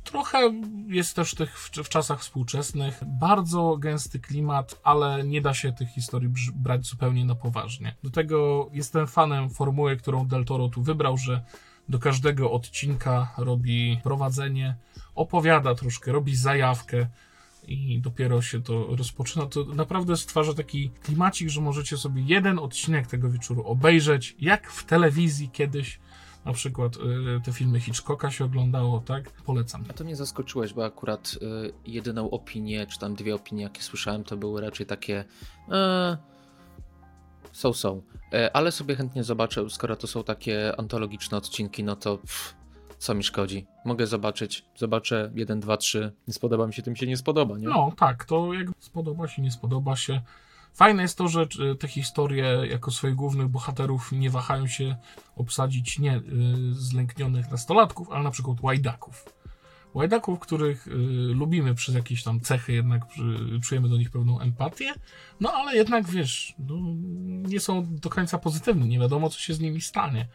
[0.04, 0.52] Trochę
[0.86, 3.02] jest też tych w, w czasach współczesnych.
[3.06, 7.96] Bardzo gęsty klimat, ale nie da się tych historii brać zupełnie na poważnie.
[8.02, 11.44] Do tego jestem fanem formuły, którą Del Toro tu wybrał, że
[11.88, 14.76] do każdego odcinka robi prowadzenie,
[15.14, 17.06] opowiada troszkę, robi zajawkę
[17.68, 19.46] i dopiero się to rozpoczyna.
[19.46, 24.84] To naprawdę stwarza taki klimacik, że możecie sobie jeden odcinek tego wieczoru obejrzeć, jak w
[24.84, 25.98] telewizji kiedyś.
[26.44, 27.00] Na przykład y,
[27.44, 29.30] te filmy Hitchcocka się oglądało, tak?
[29.30, 29.84] Polecam.
[29.88, 34.24] A to mnie zaskoczyłeś, bo akurat y, jedyną opinię, czy tam dwie opinie, jakie słyszałem,
[34.24, 35.24] to były raczej takie.
[35.68, 36.16] E,
[37.56, 38.02] są, są.
[38.32, 42.54] E, ale sobie chętnie zobaczę, skoro to są takie antologiczne odcinki, no to pff,
[42.98, 43.66] co mi szkodzi?
[43.84, 46.12] Mogę zobaczyć, zobaczę jeden, dwa, trzy.
[46.28, 47.68] Nie spodoba mi się, tym się nie spodoba, nie?
[47.68, 50.20] No tak, to jak spodoba się, nie spodoba się.
[50.74, 51.42] Fajne jest to, że
[51.72, 54.96] y, te historie jako swoich głównych bohaterów nie wahają się
[55.36, 56.22] obsadzić nie y,
[56.72, 59.24] zlęknionych nastolatków, ale na przykład łajdaków.
[59.96, 60.90] Łajdaków, których y,
[61.34, 63.02] lubimy przez jakieś tam cechy, jednak
[63.56, 64.94] y, czujemy do nich pewną empatię,
[65.40, 66.74] no ale jednak wiesz, no,
[67.48, 70.28] nie są do końca pozytywni, nie wiadomo co się z nimi stanie,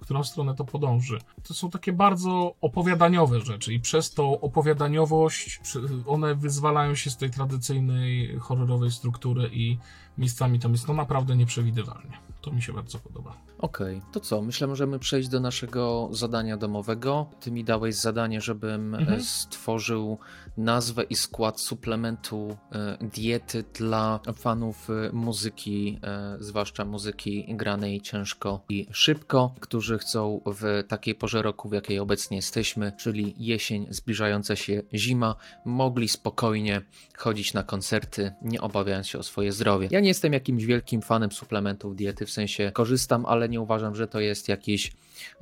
[0.00, 1.18] w którą stronę to podąży.
[1.42, 7.16] To są takie bardzo opowiadaniowe rzeczy i przez tą opowiadaniowość przy- one wyzwalają się z
[7.16, 9.78] tej tradycyjnej horrorowej struktury i
[10.18, 12.29] miejscami tam jest no naprawdę nieprzewidywalnie.
[12.40, 13.36] To mi się bardzo podoba.
[13.58, 14.42] Okej, to co?
[14.42, 17.26] Myślę, możemy przejść do naszego zadania domowego.
[17.40, 19.18] Ty mi dałeś zadanie, żebym Mhm.
[19.18, 20.18] e, stworzył
[20.56, 26.00] nazwę i skład suplementu e, diety dla fanów e, muzyki,
[26.38, 32.36] zwłaszcza muzyki granej ciężko i szybko, którzy chcą w takiej porze roku, w jakiej obecnie
[32.36, 35.34] jesteśmy, czyli jesień, zbliżająca się zima,
[35.64, 36.82] mogli spokojnie
[37.18, 39.88] chodzić na koncerty, nie obawiając się o swoje zdrowie.
[39.90, 44.06] Ja nie jestem jakimś wielkim fanem suplementów diety, w sensie korzystam, ale nie uważam, że
[44.06, 44.92] to jest jakiś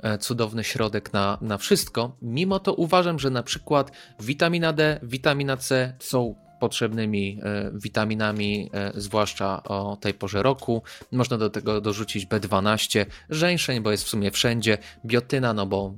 [0.01, 2.15] e, cudowny środek na, na wszystko.
[2.21, 8.91] Mimo to uważam, że na przykład witamina D, witamina C są potrzebnymi e, witaminami, e,
[8.95, 10.83] zwłaszcza o tej porze roku.
[11.11, 15.93] Można do tego dorzucić B12, żeńszeń, bo jest w sumie wszędzie, biotyna, no bo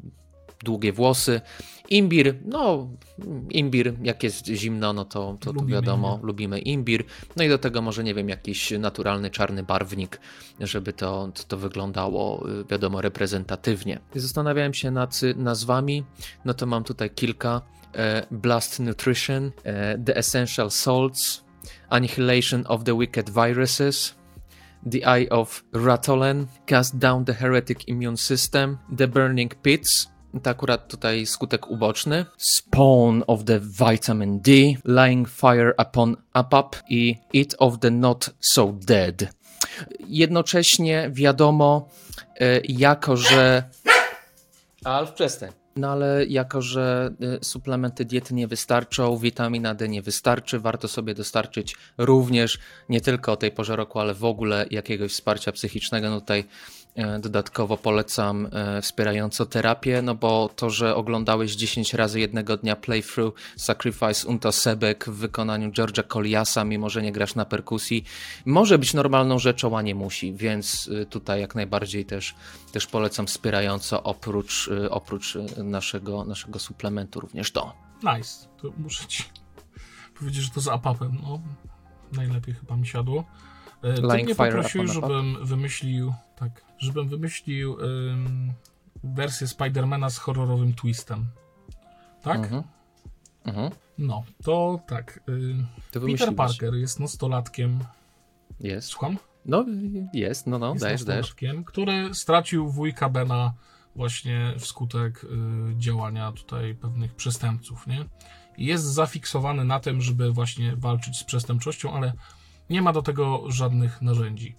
[0.64, 1.42] długie włosy,
[1.90, 2.88] imbir, no
[3.50, 6.26] imbir, jak jest zimno, no to, to, to wiadomo, imbir.
[6.28, 7.04] lubimy imbir,
[7.36, 10.20] no i do tego może, nie wiem, jakiś naturalny czarny barwnik,
[10.60, 14.00] żeby to, to wyglądało, y, wiadomo, reprezentatywnie.
[14.16, 16.04] Zastanawiałem się nad nazwami,
[16.46, 17.62] no to mam tutaj kilka.
[17.96, 21.44] E, Blast Nutrition, e, The Essential Salts,
[21.90, 24.16] Annihilation of the Wicked Viruses,
[24.92, 30.88] The Eye of Ratolen, Cast Down the Heretic Immune System, The Burning Pits, to akurat
[30.88, 34.52] tutaj skutek uboczny, Spawn of the Vitamin D,
[34.86, 39.24] Lying Fire Upon Apap i Eat of the Not So Dead.
[40.08, 41.90] Jednocześnie wiadomo,
[42.40, 43.64] e, jako że...
[44.84, 45.52] Alf, przestań.
[45.76, 47.12] No ale jako, że
[47.42, 52.60] y, suplementy diety nie wystarczą, witamina D nie wystarczy, warto sobie dostarczyć również
[52.90, 56.10] nie tylko o tej porze roku, ale w ogóle jakiegoś wsparcia psychicznego.
[56.10, 56.46] No tutaj e,
[57.20, 63.36] dodatkowo polecam e, wspierająco terapię, no bo to, że oglądałeś 10 razy jednego dnia playthrough
[63.56, 68.04] Sacrifice Unto Sebek w wykonaniu George'a Coliasa, mimo że nie grasz na perkusji,
[68.46, 72.36] może być normalną rzeczą, a nie musi, więc y, tutaj jak najbardziej też,
[72.72, 77.74] też polecam wspierająco oprócz, oprócz naszego, naszego suplementu również to.
[78.04, 78.48] Nice.
[78.62, 79.24] To muszę ci
[80.20, 81.42] powiedzieć, że to z apapem, no.
[82.12, 83.26] Najlepiej chyba mi siadło.
[83.82, 88.54] E, Ty Lying mnie poprosił, żebym wymyślił, tak, żebym wymyślił ym,
[89.04, 91.26] wersję Spidermana z horrorowym twistem.
[92.22, 92.38] Tak?
[92.38, 92.64] Mhm.
[93.46, 93.72] Mhm.
[93.98, 95.20] No, to tak.
[95.30, 95.56] y,
[95.92, 96.36] To Peter.
[96.36, 97.80] Parker jest nastolatkiem.
[98.60, 98.88] Jest.
[98.88, 99.18] Słucham?
[99.46, 99.66] No,
[100.14, 101.36] jest, no, no, jest dajesz, dajesz.
[101.66, 103.54] który stracił wujka Bena
[103.96, 105.28] właśnie wskutek y,
[105.78, 108.06] działania tutaj pewnych przestępców, nie?
[108.58, 112.14] Jest zafiksowany na tym, żeby właśnie walczyć z przestępczością, ale
[112.70, 114.56] nie ma do tego żadnych narzędzi.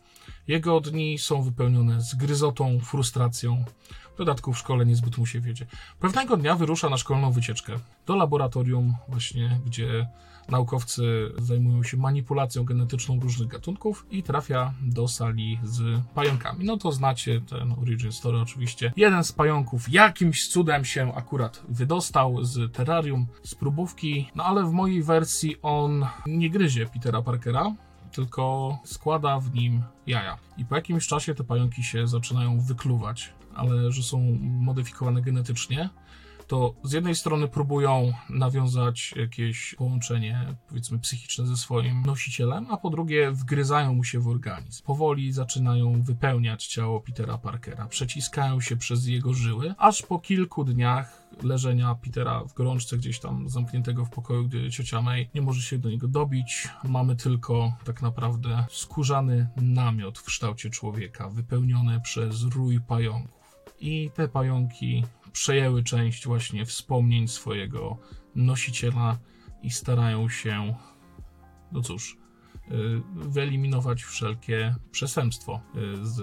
[0.49, 3.65] Jego dni są wypełnione zgryzotą, frustracją.
[4.15, 5.67] W dodatku w szkole niezbyt mu się wiedzie.
[6.01, 7.73] Pewnego dnia wyrusza na szkolną wycieczkę
[8.07, 10.09] do laboratorium właśnie, gdzie
[10.49, 16.65] naukowcy zajmują się manipulacją genetyczną różnych gatunków i trafia do sali z pająkami.
[16.65, 18.93] No to znacie ten origin story oczywiście.
[18.97, 24.73] Jeden z pająków jakimś cudem się akurat wydostał z terrarium, z próbówki, no ale w
[24.73, 27.75] mojej wersji on nie gryzie Petera Parkera,
[28.13, 30.39] tylko składa w nim jaja.
[30.57, 35.89] I po jakimś czasie te pająki się zaczynają wykluwać, ale że są modyfikowane genetycznie,
[36.53, 42.91] to z jednej strony próbują nawiązać jakieś połączenie, powiedzmy, psychiczne ze swoim nosicielem, a po
[42.91, 44.85] drugie wgryzają mu się w organizm.
[44.85, 51.23] Powoli zaczynają wypełniać ciało Petera Parkera, przeciskają się przez jego żyły, aż po kilku dniach
[51.43, 55.79] leżenia Petera w gorączce gdzieś tam zamkniętego w pokoju, gdy ciocia May nie może się
[55.79, 56.69] do niego dobić.
[56.85, 63.43] Mamy tylko tak naprawdę skórzany namiot w kształcie człowieka, wypełniony przez rój pająków.
[63.81, 67.99] I te pająki przejęły część właśnie wspomnień swojego
[68.35, 69.19] nosiciela
[69.63, 70.75] i starają się,
[71.73, 72.17] no cóż,
[72.71, 76.23] y, wyeliminować wszelkie przestępstwo y, z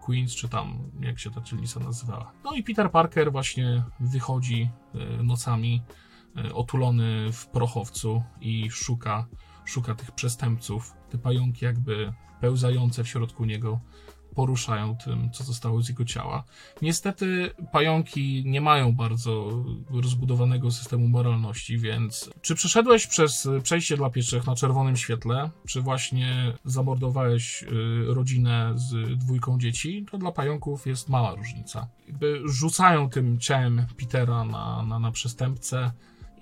[0.00, 2.32] Queens, czy tam jak się ta dzielnica nazywała.
[2.44, 5.82] No i Peter Parker właśnie wychodzi y, nocami
[6.54, 9.26] otulony w prochowcu i szuka,
[9.64, 10.92] szuka tych przestępców.
[11.10, 13.80] Te pająki jakby pełzające w środku niego
[14.36, 16.44] poruszają tym, co zostało z jego ciała.
[16.82, 24.46] Niestety pająki nie mają bardzo rozbudowanego systemu moralności, więc czy przeszedłeś przez przejście dla pieszych
[24.46, 27.66] na czerwonym świetle, czy właśnie zamordowałeś y,
[28.06, 31.88] rodzinę z dwójką dzieci, to dla pająków jest mała różnica.
[32.06, 35.90] Jakby rzucają tym ciałem Petera na, na, na przestępcę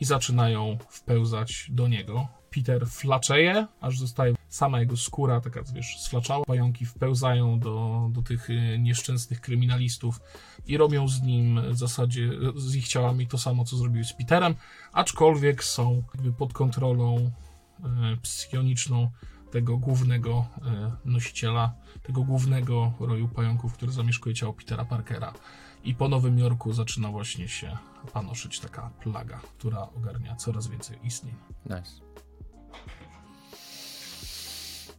[0.01, 2.29] i zaczynają wpełzać do niego.
[2.55, 6.45] Peter flaczeje, aż zostaje sama jego skóra, taka wiesz, sflaczała.
[6.45, 10.21] Pająki wpełzają do, do tych y, nieszczęsnych kryminalistów
[10.67, 14.55] i robią z nim w zasadzie, z ich ciałami to samo, co zrobiły z Peterem,
[14.93, 16.03] aczkolwiek są
[16.39, 17.31] pod kontrolą
[17.85, 19.11] e, psioniczną
[19.51, 25.33] tego głównego e, nosiciela, tego głównego roju pająków, który zamieszkuje ciało Petera Parkera.
[25.85, 27.77] I po Nowym Jorku zaczyna właśnie się
[28.13, 31.35] panoszyć taka plaga, która ogarnia coraz więcej istnień.
[31.67, 32.04] Nice.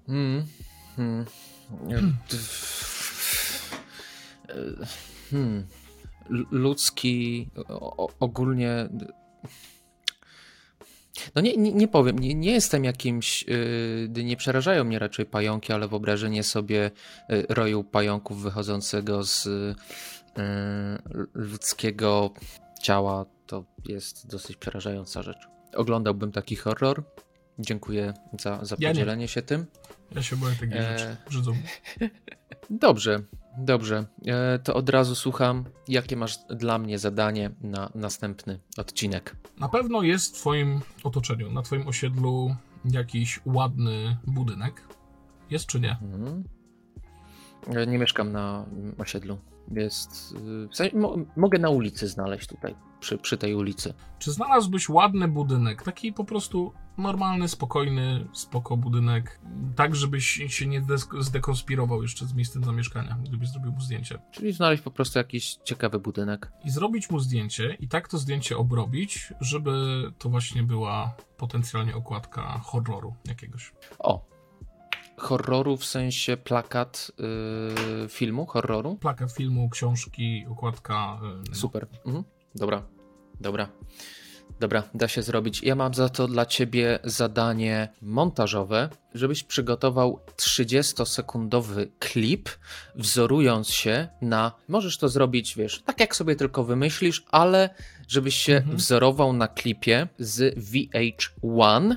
[0.08, 0.45] Hmm.
[0.95, 1.26] Hmm.
[5.32, 5.68] Hmm.
[6.32, 7.49] L- Ludzki
[8.20, 8.89] ogólnie.
[11.36, 15.74] No nie, nie, nie powiem, nie, nie jestem jakimś, yy, nie przerażają mnie raczej pająki,
[15.74, 16.91] ale wyobrażenie sobie
[17.30, 19.76] yy, roju pająków wychodzącego z yy,
[21.34, 22.34] ludzkiego
[22.82, 25.47] ciała to jest dosyć przerażająca rzecz.
[25.76, 27.03] Oglądałbym taki horror.
[27.60, 28.93] Dziękuję za, za Ja nie.
[28.93, 29.66] podzielenie się tym.
[30.16, 30.99] Ja się boję takich Eee.
[30.99, 31.16] rzeczy.
[31.30, 31.53] Brzydzą.
[32.70, 33.20] Dobrze,
[33.58, 34.06] dobrze.
[34.28, 39.36] E, to od razu słucham, jakie masz dla mnie zadanie na następny odcinek.
[39.60, 44.82] Na pewno jest w twoim otoczeniu, na twoim osiedlu jakiś ładny budynek.
[45.49, 45.91] Jest czy nie?
[46.01, 46.43] Mhm.
[47.68, 48.66] E, Nie mieszkam na
[48.97, 49.38] osiedlu.
[49.72, 50.36] Jest.
[50.66, 53.93] y, W sensie, mo, mogę na ulicy znaleźć tutaj, przy, przy tej ulicy.
[54.20, 59.39] Czy znalazłbyś ładny budynek, taki po prostu normalny, spokojny, spoko budynek,
[59.76, 60.86] tak żebyś się nie
[61.20, 64.20] zdekonspirował jeszcze z miejscem zamieszkania, gdybyś zrobił mu zdjęcie.
[64.32, 66.51] Czyli znaleźć po prostu jakiś ciekawy budynek.
[66.63, 72.59] I zrobić mu zdjęcie i tak to zdjęcie obrobić, żeby to właśnie była potencjalnie okładka
[72.63, 73.74] horroru jakiegoś.
[73.99, 74.34] O!
[75.18, 77.11] Horroru w sensie plakat
[78.05, 78.95] y, filmu, horroru.
[78.95, 81.20] Plakat filmu, książki, okładka.
[81.51, 81.55] y.
[81.55, 81.88] Super.
[82.05, 82.24] Mhm.
[82.55, 82.84] Dobra,
[83.41, 83.70] dobra.
[84.59, 85.63] Dobra, da się zrobić.
[85.63, 92.49] Ja mam za to dla ciebie zadanie montażowe, żebyś przygotował 30-sekundowy klip,
[92.95, 94.51] wzorując się na.
[94.68, 97.70] Możesz to zrobić, wiesz, tak jak sobie tylko wymyślisz, ale
[98.07, 98.78] żebyś się Mhm.
[98.78, 101.95] wzorował na klipie z VH1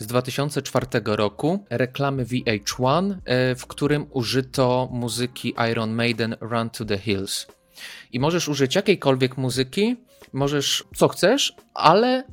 [0.00, 6.98] z 2004 roku, reklamy VH1, e, w którym użyto muzyki Iron Maiden Run to the
[6.98, 7.46] Hills.
[8.12, 9.96] I możesz użyć jakiejkolwiek muzyki,
[10.32, 12.24] możesz co chcesz, ale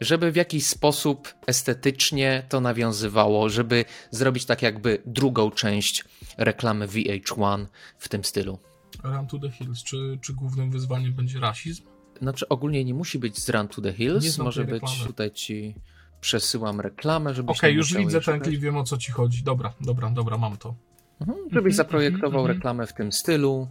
[0.00, 6.04] żeby w jakiś sposób estetycznie to nawiązywało, żeby zrobić tak jakby drugą część
[6.38, 7.66] reklamy VH1
[7.98, 8.58] w tym stylu.
[9.04, 9.82] Run to the Hills.
[9.82, 11.82] Czy, czy głównym wyzwaniem będzie rasizm?
[12.22, 15.06] Znaczy ogólnie nie musi być z Run to the Hills, może być reklamy.
[15.06, 15.74] tutaj ci
[16.22, 19.42] przesyłam reklamę, żebyś Okej, nie już widzę ten klip, wiem o co ci chodzi.
[19.42, 20.74] Dobra, dobra, dobra, mam to.
[21.20, 22.46] Mhm, Żebyś zaprojektował mhm.
[22.46, 23.68] reklamę w tym stylu.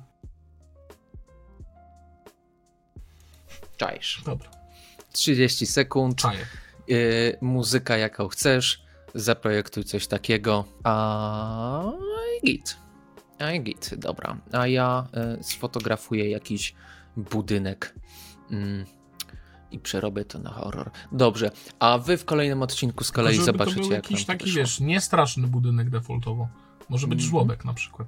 [3.77, 4.21] Czaisz.
[4.25, 4.49] Dobra,
[5.11, 6.15] 30 sekund.
[6.15, 6.45] czaję.
[6.89, 8.83] y, muzyka jaką chcesz,
[9.15, 11.91] zaprojektuj coś takiego, a
[12.43, 12.77] i git.
[13.39, 14.37] A i git, dobra.
[14.51, 15.07] A ja
[15.39, 16.75] y, sfotografuję jakiś
[17.17, 17.95] budynek
[18.51, 18.85] mm,
[19.71, 20.91] i przerobię to na horror.
[21.11, 24.45] Dobrze, a wy w kolejnym odcinku z kolei Żeby zobaczycie, to był jak jakiś taki,
[24.45, 24.59] wyszło.
[24.59, 26.47] wiesz, niestraszny budynek defaultowo.
[26.89, 27.29] Może być Mhm.
[27.29, 28.07] żłobek na przykład.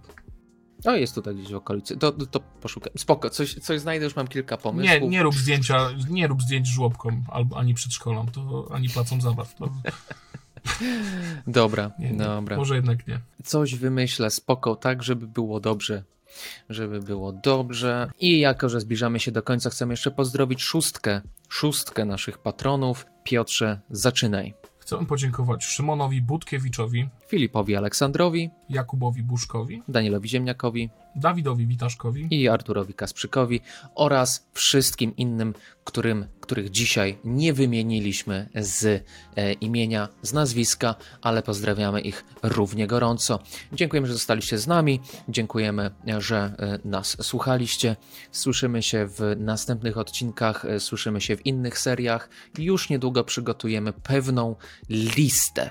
[0.85, 1.97] O, jest tutaj gdzieś w okolicy.
[1.97, 2.93] To, to poszukam.
[2.97, 5.01] Spoko, coś, coś znajdę, już mam kilka pomysłów.
[5.01, 9.55] Nie, nie rób zdjęcia, nie rób zdjęć żłobkom, albo ani przedszkolam, to ani placom zabaw.
[9.55, 9.69] To,
[11.47, 12.17] Dobra, nie, nie.
[12.17, 12.57] dobra.
[12.57, 13.19] Może jednak nie.
[13.43, 16.03] coś wymyślę spoko, tak, żeby było dobrze.
[16.69, 18.09] Żeby było dobrze.
[18.19, 23.05] I jako, że zbliżamy się do końca, chcę jeszcze pozdrowić szóstkę, szóstkę naszych patronów.
[23.23, 24.53] Piotrze, zaczynaj.
[24.79, 33.61] Chcę podziękować Szymonowi Budkiewiczowi, Filipowi Aleksandrowi, Jakubowi Buszkowi, Danielowi Ziemniakowi Dawidowi Witaszkowi, i Arturowi Kasprzykowi
[33.95, 35.53] oraz wszystkim innym,
[35.83, 39.05] którym, których dzisiaj nie wymieniliśmy z
[39.35, 43.39] e, imienia, z nazwiska, ale pozdrawiamy ich równie gorąco.
[43.73, 44.99] Dziękujemy, że zostaliście z nami.
[45.29, 47.95] Dziękujemy, że e, nas słuchaliście.
[48.31, 52.29] Słyszymy się w następnych odcinkach, e, słyszymy się w innych seriach.
[52.57, 54.55] Już niedługo przygotujemy pewną
[54.89, 55.69] listę,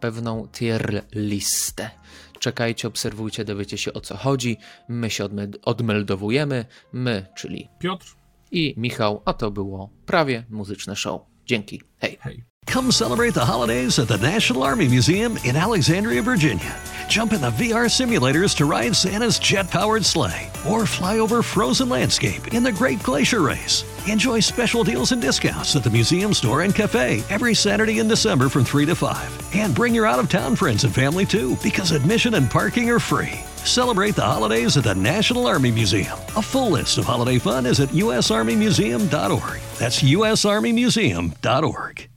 [0.00, 1.90] pewną tier listę.
[2.38, 4.56] Czekajcie, obserwujcie, dowiecie się o co chodzi.
[4.88, 6.64] My się odme- odmeldowujemy.
[6.92, 8.16] My, czyli Piotr,
[8.50, 11.20] i Michał, a to było prawie muzyczne show.
[11.46, 11.82] Dzięki.
[11.98, 12.18] Hej.
[12.20, 12.55] hej.
[12.66, 16.76] Come celebrate the holidays at the National Army Museum in Alexandria, Virginia.
[17.08, 21.88] Jump in the VR simulators to ride Santa's jet powered sleigh or fly over frozen
[21.88, 23.84] landscape in the Great Glacier Race.
[24.08, 28.48] Enjoy special deals and discounts at the museum store and cafe every Saturday in December
[28.48, 29.54] from 3 to 5.
[29.54, 32.98] And bring your out of town friends and family too, because admission and parking are
[32.98, 33.40] free.
[33.64, 36.18] Celebrate the holidays at the National Army Museum.
[36.36, 39.60] A full list of holiday fun is at usarmymuseum.org.
[39.78, 42.08] That's usarmymuseum.org.